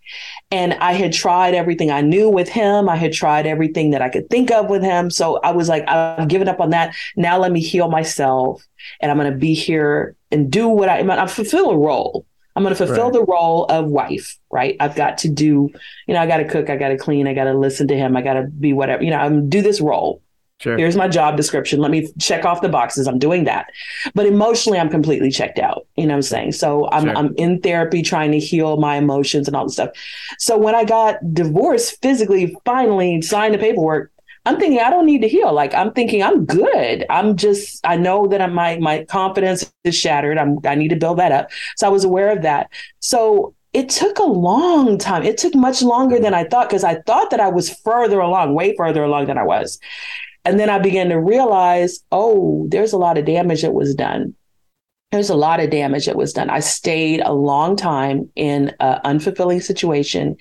[0.51, 2.89] And I had tried everything I knew with him.
[2.89, 5.11] I had tried everything that I could think of with him.
[5.11, 6.95] So I was like, I've given up on that.
[7.17, 8.67] Now let me heal myself
[9.01, 12.27] and I'm going to be here and do what I, I fulfill a role.
[12.55, 13.13] I'm going to fulfill Right.
[13.15, 14.77] the role of wife, right?
[14.81, 15.71] I've got to do,
[16.07, 17.97] you know, I got to cook, I got to clean, I got to listen to
[17.97, 20.23] him, I got to be whatever, you know, I'm do this role.
[20.61, 20.79] Sure.
[20.79, 21.81] Here's my job description.
[21.81, 23.09] Let me check off the boxes.
[23.09, 23.67] I'm doing that.
[24.15, 25.89] But emotionally, I'm completely checked out.
[25.97, 26.53] You know what I'm saying?
[26.53, 27.17] So I'm, Sure.
[27.17, 29.91] I'm in therapy trying to heal my emotions and all this stuff.
[30.39, 34.12] So when I got divorced physically, finally signed the paperwork,
[34.45, 35.53] I'm thinking I don't need to heal.
[35.53, 37.07] Like I'm thinking I'm good.
[37.09, 40.39] I'm just I know that I'm, my my confidence is shattered.
[40.39, 41.51] I'm I need to build that up.
[41.77, 42.71] So I was aware of that.
[43.01, 45.23] So it took a long time.
[45.23, 48.55] It took much longer than I thought because I thought that I was further along,
[48.55, 49.79] way further along than I was.
[50.45, 54.35] And then I began to realize, oh, there's a lot of damage that was done.
[55.13, 56.51] There's a lot of damage that was done.
[56.51, 60.37] I stayed a long time in an unfulfilling situation,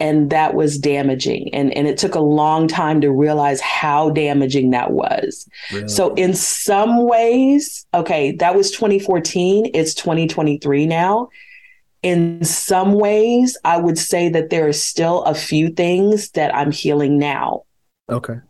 [0.00, 1.54] and that was damaging.
[1.54, 5.46] And, and it took a long time to realize how damaging that was.
[5.72, 5.88] Really.
[5.88, 11.28] So, in some ways, okay, that was 2014, it's 2023 now.
[12.02, 16.72] In some ways, I would say that there are still a few things that I'm
[16.72, 17.64] healing now
[18.08, 18.40] okay.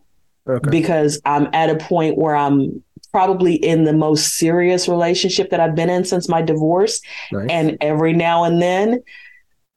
[0.49, 0.71] Okay.
[0.71, 5.75] because I'm at a point where I'm probably in the most serious relationship that I've
[5.75, 7.01] been in since my divorce.
[7.33, 7.49] Nice.
[7.51, 9.03] And every now and then,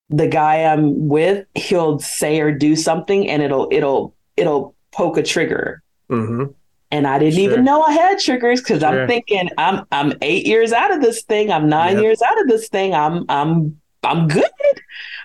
[0.10, 5.24] the guy I'm with, he'll say or do something and it'll it'll it'll poke a
[5.24, 5.82] trigger.
[6.10, 6.46] hmm
[6.92, 7.44] And I didn't Sure.
[7.44, 9.02] even know I had triggers because Sure.
[9.04, 11.52] I'm thinking I'm I'm eight years out of this thing.
[11.52, 12.04] I'm nine Yep.
[12.04, 12.94] years out of this thing.
[12.94, 14.44] I'm I'm I'm good.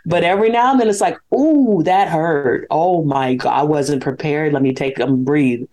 [0.07, 2.67] But every now and then it's like, ooh, that hurt.
[2.71, 4.53] Oh my God, I wasn't prepared.
[4.53, 5.64] Let me take um breathe,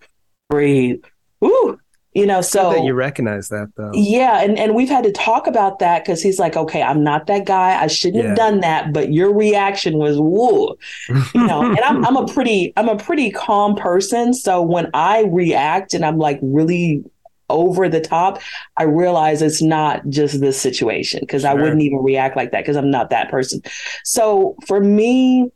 [0.50, 1.00] breathe.
[1.44, 1.78] Ooh.
[2.16, 3.90] You know, so that you recognize that though.
[3.92, 7.26] yeah, and, and we've had to talk about that because he's like, okay, I'm not
[7.26, 7.80] that guy.
[7.80, 8.28] I shouldn't Yeah.
[8.30, 10.76] have done that, but your reaction was woo.
[11.08, 14.32] You know, and I'm I'm a pretty I'm a pretty calm person.
[14.32, 17.04] So when I react and I'm like really
[17.50, 18.40] over the top,
[18.78, 22.76] I realize it's not just this situation because I wouldn't even react like that because
[22.76, 23.60] I'm not that person.
[24.04, 25.50] So for me,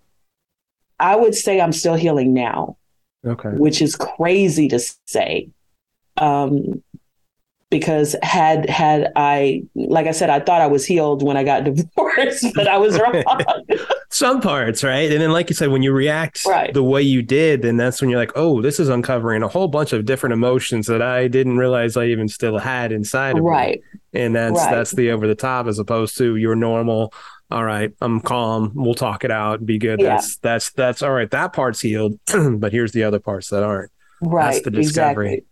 [0.98, 2.76] I would say I'm still healing now
[3.26, 3.50] okay.
[3.50, 5.48] which is crazy to say.
[6.16, 6.82] Um,
[7.70, 11.62] because had had I, like I said, I thought I was healed when I got
[11.72, 13.22] divorced, but I was wrong.
[14.10, 15.08] Some parts, right?
[15.10, 16.74] And then, like you said, when you react Right.
[16.74, 19.68] the way you did, then that's when you're like, oh, this is uncovering a whole
[19.68, 23.48] bunch of different emotions that I didn't realize I even still had inside of me.
[23.50, 23.80] right,
[24.12, 24.74] And that's Right.
[24.74, 27.14] that's the over the top as opposed to your normal.
[27.52, 28.72] All right, I'm calm.
[28.74, 29.64] We'll talk it out.
[29.64, 30.00] Be good.
[30.00, 30.08] Yeah.
[30.16, 31.30] That's that's that's all right.
[31.30, 32.18] That part's healed,
[32.58, 33.92] but here's the other parts that aren't.
[34.20, 35.26] right, That's the discovery.
[35.34, 35.46] exactly.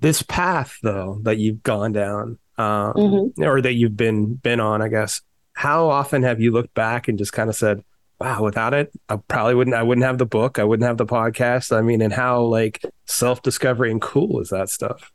[0.00, 3.32] This path, though, that you've gone down, um, Mhm.
[3.38, 5.22] or that you've been been on, I guess.
[5.54, 7.82] How often have you looked back and just kind of said,
[8.20, 9.74] "Wow, without it, I probably wouldn't.
[9.76, 10.58] I wouldn't have the book.
[10.58, 11.74] I wouldn't have the podcast.
[11.76, 15.12] I mean, and how like self discovery and cool is that stuff?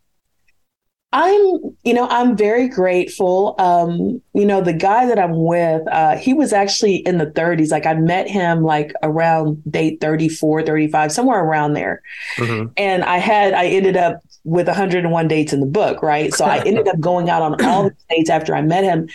[1.12, 3.56] I'm, you know, I'm very grateful.
[3.58, 7.72] Um, you know, the guy that I'm with, uh, he was actually in the 30s.
[7.72, 12.04] Like I met him like around date 34, 35, somewhere around there.
[12.38, 12.72] Mhm.
[12.78, 16.32] and I had I ended up with 101 dates in the book, right?
[16.34, 19.10] So I ended up going out on all the dates after I met him,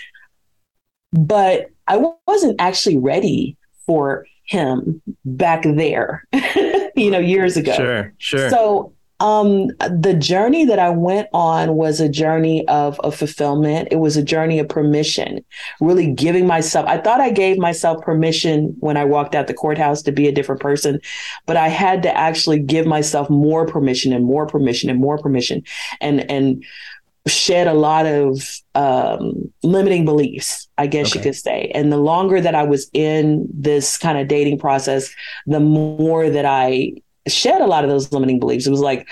[1.13, 6.25] but I w- wasn't actually ready for him back there,
[6.97, 7.73] you know, years ago.
[7.75, 8.51] Sure, sure.
[8.51, 8.93] So
[9.25, 13.89] um the journey that I went on was a journey of, of fulfillment.
[13.91, 15.43] It was a journey of permission,
[15.81, 20.03] really giving myself I thought I gave myself permission when I walked out the courthouse
[20.03, 21.01] to be a different person,
[21.47, 25.63] but I had to actually give myself more permission and more permission and more permission
[26.03, 26.63] and and
[27.27, 31.71] shed a lot of um, limiting beliefs, I guess you could say.
[31.75, 35.09] And the longer that I was in this kind of dating process,
[35.47, 36.93] the more that I
[37.29, 38.67] shed a lot of those limiting beliefs.
[38.67, 39.09] It was like,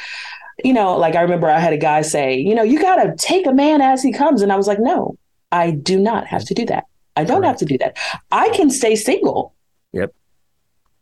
[0.64, 3.14] you know, like I remember I had a guy say, you know, you got to
[3.16, 4.42] take a man as he comes.
[4.42, 5.16] And I was like, no,
[5.50, 6.84] I do not have to do that.
[7.16, 7.96] I don't have to do that.
[8.30, 9.54] I can stay single.
[9.92, 10.14] Yep.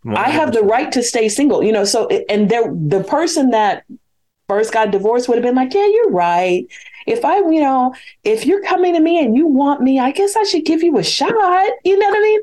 [0.07, 1.85] I have the right to stay single, you know.
[1.85, 3.85] So, and there, the person that
[4.49, 6.67] first got divorced would have been like, yeah, you're right.
[7.07, 7.95] If I, you know,
[8.25, 10.97] if you're coming to me and you want me, I guess I should give you
[10.99, 11.31] a shot.
[11.85, 12.41] You know what I mean?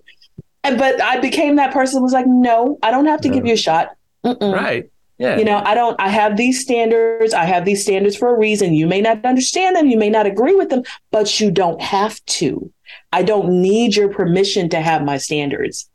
[0.63, 3.53] And, but I became that person was like, no, I don't have to give you
[3.53, 3.96] a shot.
[4.27, 4.53] Mm-mm.
[4.53, 4.89] right.
[5.17, 5.37] Yeah.
[5.37, 7.33] You know, I don't, I have these standards.
[7.33, 8.75] I have these standards for a reason.
[8.75, 9.87] You may not understand them.
[9.87, 12.71] You may not agree with them, but you don't have to.
[13.11, 15.89] I don't need your permission to have my standards.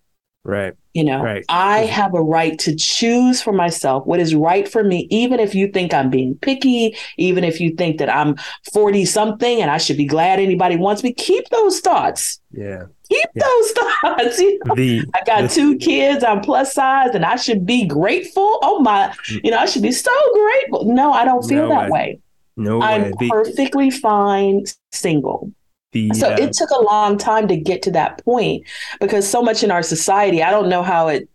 [0.44, 0.74] Right.
[0.92, 1.44] You know, Right.
[1.48, 5.54] I have a right to choose for myself what is right for me, even if
[5.54, 8.34] you think I'm being picky, even if you think that I'm
[8.72, 11.12] 40 something and I should be glad anybody wants me.
[11.12, 12.40] Keep those thoughts.
[12.50, 12.86] Yeah.
[13.08, 13.42] Keep Yeah.
[13.44, 13.70] those
[14.02, 14.38] thoughts.
[14.40, 14.74] You know?
[14.74, 18.58] The I got the- two kids, I'm plus size, and I should be grateful.
[18.62, 19.40] Oh my, mm.
[19.44, 20.92] you know, I should be so grateful.
[20.92, 21.90] No, I don't feel No that way.
[21.90, 22.18] way.
[22.56, 22.82] no.
[22.82, 25.52] I'm The, perfectly fine single.
[25.92, 28.66] The So uh, it took a long time to get to that point
[29.00, 31.28] because so much in our society, I don't know how it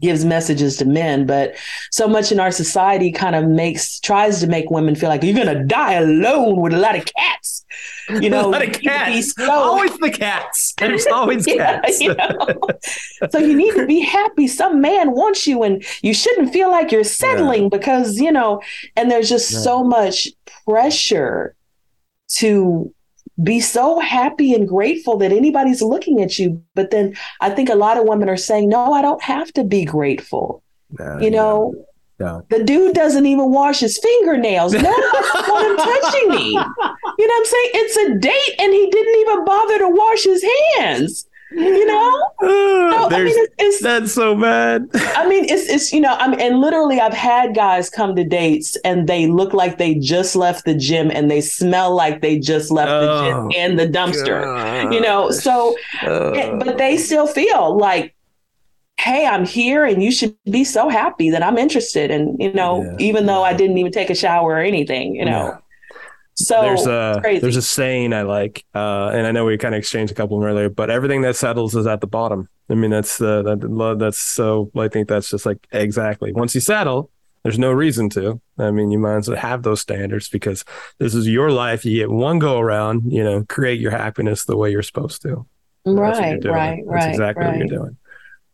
[0.00, 1.54] gives messages to men, but
[1.90, 5.36] so much in our society kind of makes tries to make women feel like you're
[5.36, 7.64] gonna die alone with a lot of cats.
[8.08, 9.34] You know, a lot of need to be cats.
[9.34, 10.72] so- Always the cats.
[10.78, 12.00] There's always Yeah, cats.
[12.00, 12.36] you know?
[13.30, 14.48] so you need to be happy.
[14.48, 18.62] Some man wants you, and you shouldn't feel like you're settling because you know.
[18.96, 19.58] And there's just Yeah.
[19.58, 20.28] so much
[20.66, 21.54] pressure
[22.36, 22.92] to
[23.42, 26.62] be so happy and grateful that anybody's looking at you.
[26.74, 29.64] But then I think a lot of women are saying, "No, I don't have to
[29.64, 30.62] be grateful."
[30.98, 31.74] No, You know,
[32.18, 32.42] no.
[32.50, 34.72] the dude doesn't even wash his fingernails.
[34.72, 36.48] No, want touching me.
[36.50, 37.70] You know what I'm saying?
[37.74, 40.44] It's a date, and he didn't even bother to wash his
[40.76, 41.26] hands.
[41.50, 42.24] You know?
[42.42, 44.88] Oh, No, I mean, it's, it's that's so bad.
[44.94, 48.24] I mean, it's it's you know, I mean, and literally, I've had guys come to
[48.24, 52.38] dates and they look like they just left the gym and they smell like they
[52.38, 54.92] just left the Oh, gym and the dumpster.
[54.92, 58.14] You know, so Uh, but they still feel like,
[58.98, 62.10] hey, I'm here and you should be so happy that I'm interested.
[62.10, 62.96] And you know, Yeah.
[62.98, 65.30] even though I didn't even take a shower or anything, you know.
[65.54, 65.58] Yeah.
[66.46, 69.78] So there's a there's a saying I like, uh, and I know we kind of
[69.78, 72.48] exchanged a couple of them earlier, but everything that settles is at the bottom.
[72.70, 74.70] I mean, that's the that, that's so.
[74.76, 76.32] I think that's just like exactly.
[76.32, 77.10] Once you settle,
[77.42, 78.40] there's no reason to.
[78.58, 80.64] I mean, you might as well have those standards because
[80.98, 81.84] this is your life.
[81.84, 83.12] You get one go around.
[83.12, 85.46] You know, create your happiness the way you're supposed to.
[85.82, 87.96] What right, right, That's right, exactly what you're doing.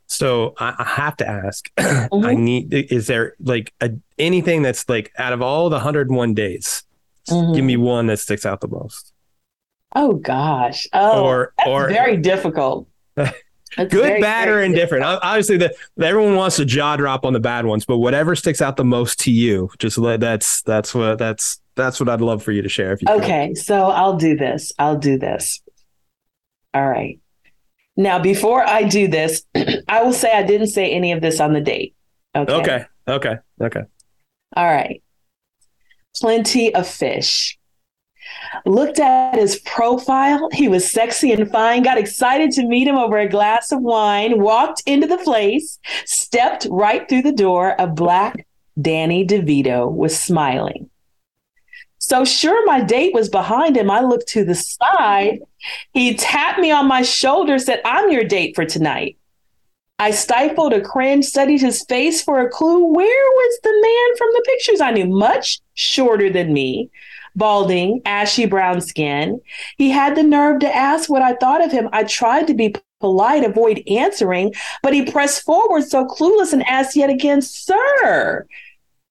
[0.08, 1.70] So I, I have to ask.
[1.76, 2.38] I Mhm.
[2.38, 2.74] need.
[2.74, 6.84] Is there like a, anything that's like out of all the 101 days?
[7.30, 7.54] Mhm.
[7.54, 9.12] Give me one that sticks out the most.
[9.94, 10.86] Oh gosh.
[10.92, 12.88] Oh, or or very difficult.
[13.16, 15.04] That's good, very, bad, very or indifferent.
[15.04, 18.62] O- Obviously, the everyone wants to jaw drop on the bad ones, but whatever sticks
[18.62, 22.42] out the most to you, just let that's that's what that's that's what I'd love
[22.42, 22.92] for you to share.
[22.92, 23.22] If you could.
[23.22, 24.72] Okay, so I'll do this.
[24.78, 25.60] I'll do this.
[26.72, 27.18] All right.
[27.98, 29.42] Now, before I do this,
[29.88, 31.94] I will say I didn't say any of this on the date.
[32.34, 32.52] Okay.
[32.52, 32.84] Okay.
[33.08, 33.34] Okay.
[33.60, 33.82] Okay.
[34.56, 35.02] All right.
[36.20, 37.58] Plenty of fish.
[38.64, 40.48] Looked at his profile.
[40.52, 41.82] He was sexy and fine.
[41.82, 44.40] Got excited to meet him over a glass of wine.
[44.40, 47.74] Walked into the place, stepped right through the door.
[47.78, 48.46] A black
[48.80, 50.90] Danny DeVito was smiling.
[51.98, 53.90] So sure, my date was behind him.
[53.90, 55.40] I looked to the side.
[55.92, 59.16] He tapped me on my shoulder, said, I'm your date for tonight.
[59.98, 62.84] I stifled a cringe, studied his face for a clue.
[62.92, 65.06] Where was the man from the pictures I knew?
[65.06, 66.90] Much shorter than me,
[67.34, 69.40] balding, ashy brown skin.
[69.78, 71.88] He had the nerve to ask what I thought of him.
[71.92, 76.96] I tried to be polite, avoid answering, but he pressed forward so clueless and asked
[76.96, 78.46] yet again, Sir,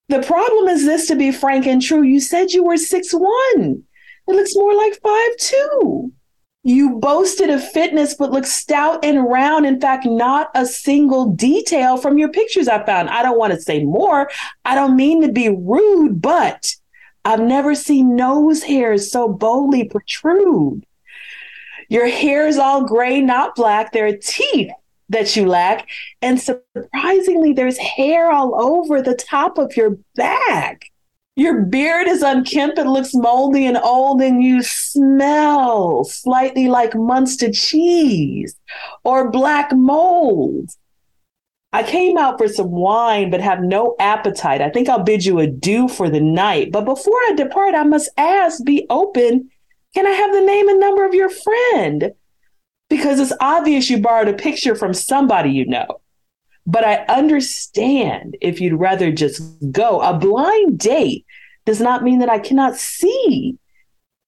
[0.10, 2.04] the problem is this to be frank and true.
[2.04, 3.84] You said you were six one.
[4.28, 6.12] It looks more like five two.
[6.68, 9.68] You boasted of fitness, but look stout and round.
[9.68, 13.08] In fact, not a single detail from your pictures I found.
[13.08, 14.32] I don't want to say more.
[14.66, 16.76] I don't mean to be rude, but
[17.24, 20.84] I've never seen nose hairs so boldly protrude.
[21.88, 23.92] Your hair is all gray, not black.
[23.92, 24.72] There are teeth
[25.10, 25.88] that you lack.
[26.24, 30.86] And surprisingly, there's hair all over the top of your back.
[31.38, 37.52] Your beard is unkempt and looks moldy and old, and you smell slightly like Munster
[37.52, 38.56] cheese
[39.04, 40.70] or black mold.
[41.74, 44.62] I came out for some wine, but have no appetite.
[44.62, 46.72] I think I'll bid you adieu for the night.
[46.72, 49.50] But before I depart, I must ask, be open.
[49.94, 52.14] Can I have the name and number of your friend?
[52.90, 56.00] Because it's obvious you borrowed a picture from somebody you know.
[56.66, 60.00] But I understand if you'd rather just go.
[60.00, 61.25] A blind date
[61.66, 63.58] does not mean that I cannot see.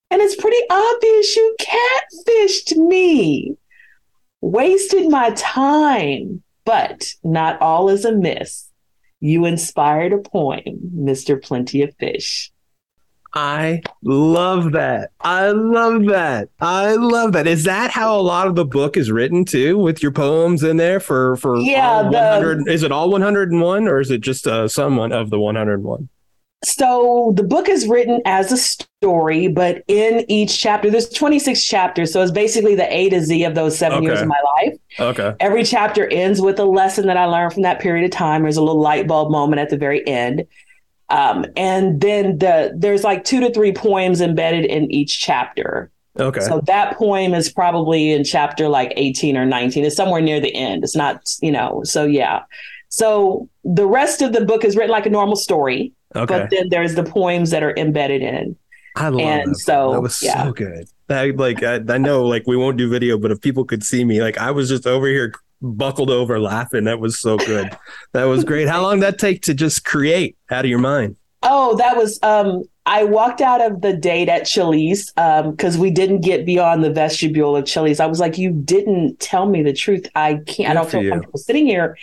[0.09, 3.55] And it's pretty obvious you catfished me,
[4.41, 8.69] wasted my time, but not all is amiss.
[9.19, 10.63] You inspired a poem,
[10.95, 11.41] Mr.
[11.41, 12.51] Plenty of Fish.
[13.33, 15.09] I love that.
[15.19, 16.49] I love that.
[16.61, 17.45] I love that.
[17.45, 20.77] Is that how a lot of the book is written too, with your poems in
[20.77, 25.11] there for for Yeah, the- Is it all 101 or is it just uh, someone
[25.11, 26.09] of the 101?
[26.63, 32.11] So the book is written as a story, but in each chapter, there's 26 chapters.
[32.11, 34.73] So it's basically the A to Z of those seven years of my life.
[34.99, 35.35] Okay.
[35.39, 38.41] Every chapter ends with a lesson that I learned from that period of time.
[38.41, 40.47] There's a little light bulb moment at the very end.
[41.09, 45.91] Um, and then the there's like two to three poems embedded in each chapter.
[46.19, 46.41] Okay.
[46.41, 49.85] So that poem is probably in chapter like 18 or 19.
[49.85, 50.83] It's somewhere near the end.
[50.83, 52.41] It's not, you know, so yeah.
[52.89, 56.25] So the rest of the book is written like a normal story, okay.
[56.25, 58.55] but then there's the poems that are embedded in.
[58.95, 59.59] I love and that.
[59.59, 60.43] so, that was yeah.
[60.43, 60.89] so good.
[61.07, 64.03] That like I, I know like we won't do video, but if people could see
[64.03, 66.85] me, like I was just over here buckled over laughing.
[66.85, 67.77] That was so good.
[68.13, 68.67] that was great.
[68.67, 71.15] How long did that take to just create out of your mind?
[71.43, 75.91] Oh, that was um I walked out of the date at Chili's um because we
[75.91, 77.99] didn't get beyond the vestibule of Chili's.
[77.99, 80.07] I was like, you didn't tell me the truth.
[80.15, 81.97] I can't I don't feel comfortable sitting here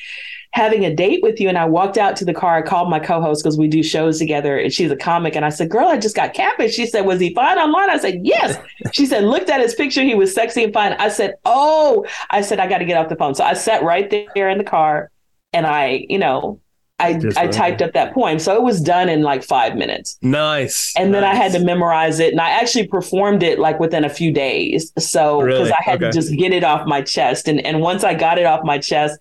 [0.54, 1.48] having a date with you.
[1.48, 4.20] And I walked out to the car, I called my co-host because we do shows
[4.20, 5.34] together and she's a comic.
[5.34, 6.74] And I said, Girl, I just got catfish.
[6.74, 7.90] She said, Was he fine online?
[7.90, 8.56] I said, Yes.
[8.92, 10.92] she said, Looked at his picture, he was sexy and fine.
[10.94, 13.34] I said, Oh, I said, I gotta get off the phone.
[13.34, 15.10] So I sat right there in the car
[15.52, 16.60] and I, you know,
[17.00, 18.38] I, Just I typed up that poem.
[18.38, 20.16] So it was done in like five minutes.
[20.22, 20.94] Nice.
[20.96, 22.30] And then I had to memorize it.
[22.30, 24.92] And I actually performed it like within a few days.
[25.00, 25.72] So because Really?
[25.72, 26.06] I had Okay.
[26.06, 27.48] to just get it off my chest.
[27.48, 29.18] And and once I got it off my chest,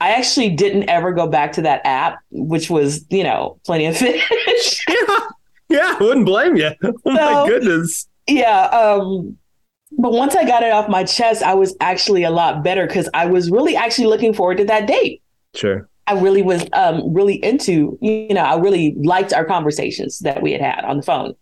[0.00, 3.96] I actually didn't ever go back to that app, which was, you know, plenty of
[3.96, 4.84] fish.
[4.88, 5.18] Yeah.
[5.70, 6.70] Yeah, I wouldn't blame you.
[6.82, 8.08] Oh my goodness.
[8.26, 8.62] yeah.
[8.66, 9.36] Um,
[9.98, 13.08] but once I got it off my chest, I was actually a lot better because
[13.12, 15.22] I was really actually looking forward to that date.
[15.54, 15.88] Sure.
[16.06, 20.52] I really was um, really into, you know, I really liked our conversations that we
[20.52, 21.34] had had on the phone.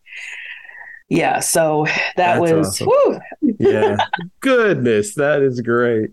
[1.09, 1.87] Yeah, so
[2.17, 3.21] that That's was awesome.
[3.61, 3.97] Yeah.
[4.41, 6.11] goodness, that is great.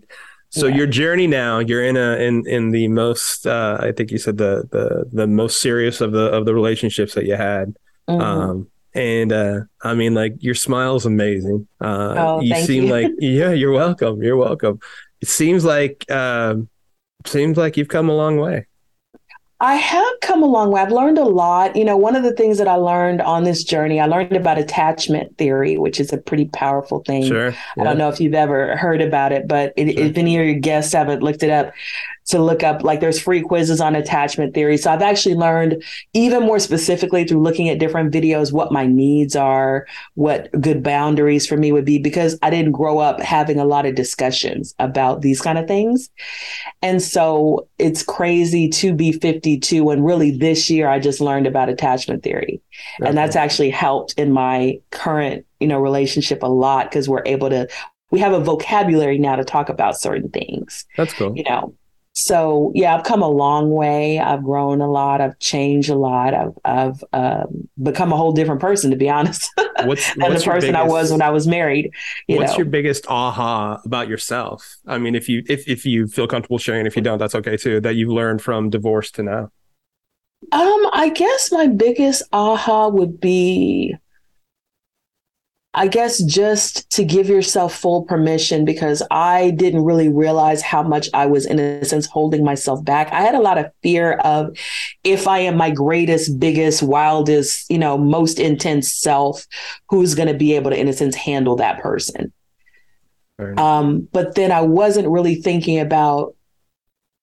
[0.54, 0.76] So Yeah.
[0.78, 4.36] your journey now, you're in a in in the most uh I think you said
[4.38, 7.74] the the the most serious of the of the relationships that you had.
[8.08, 8.20] mhm.
[8.20, 11.66] Um and uh I mean like your smile's amazing.
[11.80, 12.92] Uh Oh, you seem you.
[12.92, 14.22] like yeah, you're welcome.
[14.22, 14.78] You're welcome.
[15.20, 16.68] It seems like um
[17.26, 18.66] seems like you've come a long way.
[19.64, 20.82] I have come a long way.
[20.82, 21.74] I've learned a lot.
[21.74, 24.58] You know, one of the things that I learned on this journey, I learned about
[24.58, 27.24] attachment theory, which is a pretty powerful thing.
[27.24, 27.54] Sure.
[27.78, 30.04] I don't know if you've ever heard about it, but it, Sure.
[30.04, 31.72] if any of your guests haven't looked it up,
[32.26, 34.76] to look up, like there's free quizzes on attachment theory.
[34.76, 35.82] So I've actually learned
[36.14, 41.46] even more specifically through looking at different videos what my needs are, what good boundaries
[41.46, 45.20] for me would be, because I didn't grow up having a lot of discussions about
[45.20, 46.10] these kind of things.
[46.80, 49.90] And so it's crazy to be 52.
[49.90, 52.62] And really this year, I just learned about attachment theory.
[53.00, 57.50] And that's actually helped in my current, you know, relationship a lot because we're able
[57.50, 57.68] to,
[58.10, 61.36] we have a vocabulary now to talk about certain things, That's cool.
[61.36, 61.74] you know.
[62.16, 64.20] So yeah, I've come a long way.
[64.20, 65.20] I've grown a lot.
[65.20, 66.32] I've changed a lot.
[66.32, 69.50] I've, I've um, become a whole different person, to be honest,
[69.82, 71.92] What's, than the what's your person I was when I was married.
[72.28, 74.76] You What's know, your biggest aha about yourself?
[74.86, 77.56] I mean, if you if if you feel comfortable sharing, if you don't, that's okay
[77.56, 77.80] too.
[77.80, 79.50] That you've learned from divorce to now.
[80.52, 83.96] Um, I guess my biggest aha would be
[85.74, 91.08] I guess just to give yourself full permission because I didn't really realize how much
[91.12, 93.12] I was, in a sense, holding myself back.
[93.12, 94.56] I had a lot of fear of
[95.02, 99.46] if I am my greatest, biggest, wildest, you know, most intense self,
[99.88, 102.32] who's going to be able to, in a sense, handle that person.
[103.58, 106.33] Um, but then I wasn't really thinking about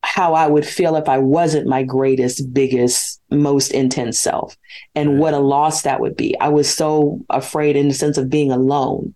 [0.03, 4.57] how I would feel if I wasn't my greatest, biggest, most intense self
[4.95, 6.37] and what a loss that would be.
[6.39, 9.13] I was so afraid in the sense of being alone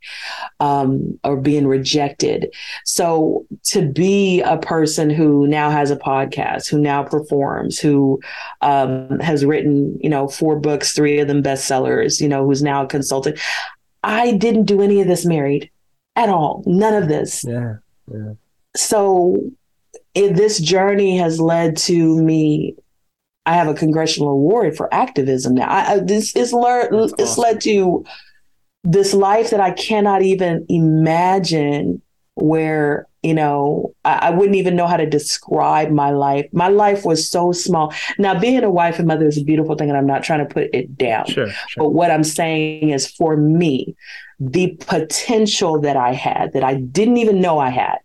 [0.59, 2.53] um, or being rejected.
[2.85, 8.21] So to be a person who now has a podcast, who now performs, who
[8.61, 12.83] um, has written, you know, four books, three of them bestsellers, you know, who's now
[12.83, 13.39] a consultant.
[14.03, 15.71] I didn't do any of this married
[16.15, 16.63] at all.
[16.67, 17.77] None of this Yeah.
[18.07, 18.33] Yeah.
[18.75, 19.51] so
[20.15, 22.75] it, this journey has led to me
[23.45, 27.37] i have a congressional award for activism now I, I, this is learned That's it's
[27.37, 28.03] led to
[28.83, 32.01] this life that i cannot even imagine
[32.35, 37.05] where you know I, I wouldn't even know how to describe my life my life
[37.05, 40.05] was so small now being a wife and mother is a beautiful thing and i'm
[40.05, 41.47] not trying to put it down Sure.
[41.47, 41.57] Sure.
[41.77, 43.95] but what I'm saying is for me,
[44.39, 47.99] the potential that I had that I didn't even know I had,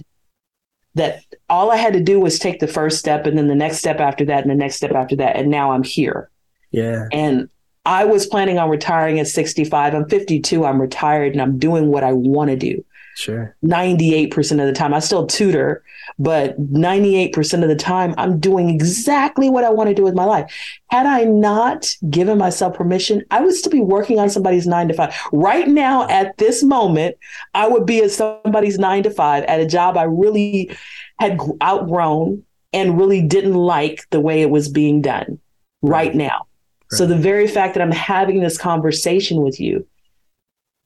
[1.01, 3.79] that all I had to do was take the first step and then the next
[3.79, 5.37] step after that and the next step after that.
[5.37, 6.31] And now I'm here.
[6.71, 7.09] Yeah.
[7.11, 7.49] And
[7.87, 9.95] I was planning on retiring at 65.
[9.95, 10.65] I'm 52.
[10.65, 12.85] I'm retired and I'm doing what I want to do.
[13.17, 13.55] Sure.
[13.65, 14.95] 98% of the time.
[14.95, 15.83] I still tutor,
[16.19, 20.25] but 98% of the time, I'm doing exactly what I want to do with my
[20.25, 20.53] life.
[20.89, 24.95] Had I not given myself permission, I would still be working on somebody's nine to
[24.95, 25.15] five.
[25.33, 27.17] Right now, at this moment,
[27.55, 30.77] I would be at somebody's nine to five at a job I really
[31.19, 35.39] had outgrown and really didn't like the way it was being done
[35.83, 36.47] right now.
[36.93, 36.99] Right.
[36.99, 39.87] So the very fact that I'm having this conversation with you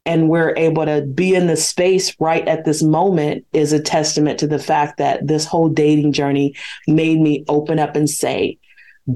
[0.06, 4.38] and we're able to be in the space right at this moment is a testament
[4.40, 6.54] to the fact that this whole dating journey
[6.86, 8.58] made me open up and say,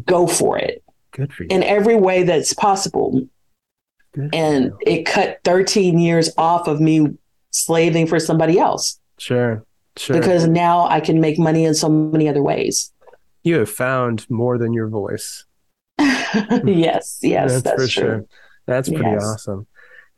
[0.05, 0.83] go for it.
[1.11, 1.49] Good for you.
[1.51, 3.29] In every way that's possible.
[4.15, 7.09] Good and it cut 13 years off of me
[7.51, 8.99] slaving for somebody else.
[9.19, 9.65] Sure.
[9.97, 10.19] Sure.
[10.19, 12.93] Because now I can make money in so many other ways.
[13.43, 15.45] You have found more than your voice.
[15.99, 17.89] yes, yes, that's, that's for true.
[17.89, 18.27] sure.
[18.67, 19.25] That's pretty yes.
[19.25, 19.67] awesome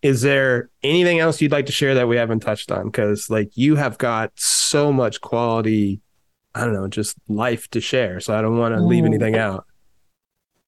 [0.02, 3.50] is there anything else you'd like to share that we haven't touched on because like
[3.54, 6.00] you have got so much quality
[6.54, 9.08] i don't know just life to share so i don't want to leave mm.
[9.08, 9.66] anything out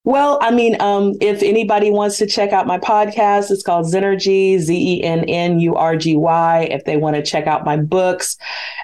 [0.05, 4.59] well, I mean, um, if anybody wants to check out my podcast, it's called Zenergy,
[4.59, 6.63] Z E N N U R G Y.
[6.73, 8.37] If they want to check out my books,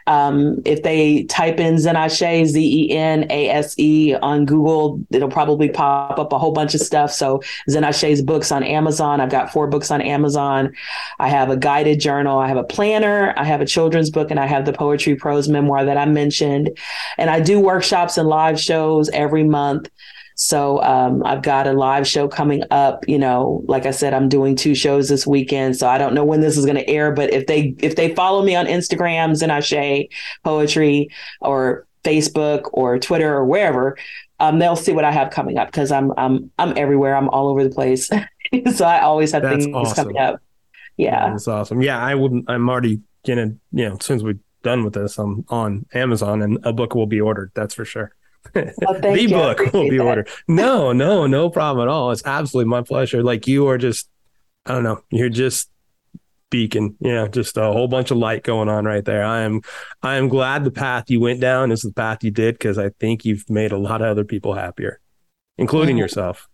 [0.06, 5.04] um, if they type in Zen Ase, Z E N A S E on Google,
[5.10, 7.10] it'll probably pop up a whole bunch of stuff.
[7.10, 9.20] So Zen Ase's books on Amazon.
[9.20, 10.72] I've got four books on Amazon.
[11.18, 12.38] I have a guided journal.
[12.38, 13.34] I have a planner.
[13.36, 16.78] I have a children's book, and I have the poetry prose memoir that I mentioned.
[17.16, 19.90] And I do workshops and live shows every month.
[20.40, 23.08] So um, I've got a live show coming up.
[23.08, 26.24] You know, like I said, I'm doing two shows this weekend, so I don't know
[26.24, 27.10] when this is going to air.
[27.10, 30.08] But if they if they follow me on Instagram, Zen Ase
[30.44, 31.10] Poetry,
[31.40, 33.98] or Facebook, or Twitter, or wherever,
[34.38, 37.16] um, they'll see what I have coming up because I'm I'm I'm everywhere.
[37.16, 38.08] I'm all over the place,
[38.76, 40.04] so I always have That's things awesome.
[40.04, 40.40] coming up.
[40.96, 41.82] Yeah, that's awesome.
[41.82, 42.48] Yeah, I wouldn't.
[42.48, 46.42] I'm already gonna you know as soon as we're done with this, I'm on Amazon
[46.42, 47.50] and a book will be ordered.
[47.54, 48.12] That's for sure.
[48.54, 49.28] Well, the you.
[49.28, 50.04] book will be that.
[50.04, 50.28] ordered.
[50.46, 52.10] No, no, no problem at all.
[52.10, 53.22] It's absolutely my pleasure.
[53.22, 54.08] Like you are just,
[54.66, 55.70] I don't know, you're just
[56.50, 56.96] beacon.
[57.00, 59.24] Yeah, just a whole bunch of light going on right there.
[59.24, 59.62] I am,
[60.02, 62.90] I am glad the path you went down is the path you did because I
[63.00, 65.00] think you've made a lot of other people happier,
[65.56, 66.02] including mm-hmm.
[66.02, 66.48] yourself.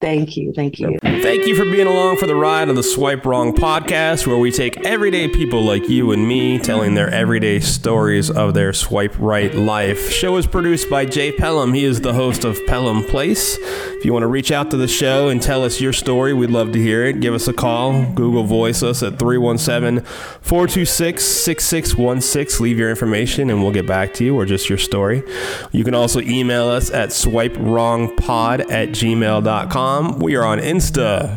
[0.00, 0.52] Thank you.
[0.54, 0.98] Thank you.
[1.20, 4.50] Thank you for being along for the ride on the Swipe Wrong podcast, where we
[4.52, 9.52] take everyday people like you and me telling their everyday stories of their swipe right
[9.54, 10.10] life.
[10.10, 11.74] Show is produced by Jay Pelham.
[11.74, 13.58] He is the host of Pelham Place.
[13.58, 16.50] If you want to reach out to the show and tell us your story, we'd
[16.50, 17.20] love to hear it.
[17.20, 18.12] Give us a call.
[18.12, 20.04] Google Voice us at 317
[20.40, 22.62] 426 6616.
[22.64, 25.24] Leave your information and we'll get back to you or just your story.
[25.72, 30.18] You can also email us at swipewrongpod at gmail.com.
[30.20, 30.60] We are on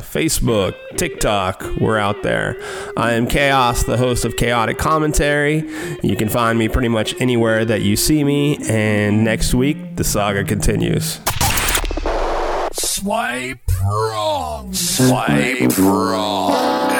[0.01, 1.63] Facebook, TikTok.
[1.79, 2.61] We're out there.
[2.97, 5.63] I am Chaos, the host of Chaotic Commentary.
[6.03, 8.57] You can find me pretty much anywhere that you see me.
[8.67, 11.19] And next week, the saga continues.
[12.73, 14.73] Swipe wrong.
[14.73, 16.90] Swipe wrong.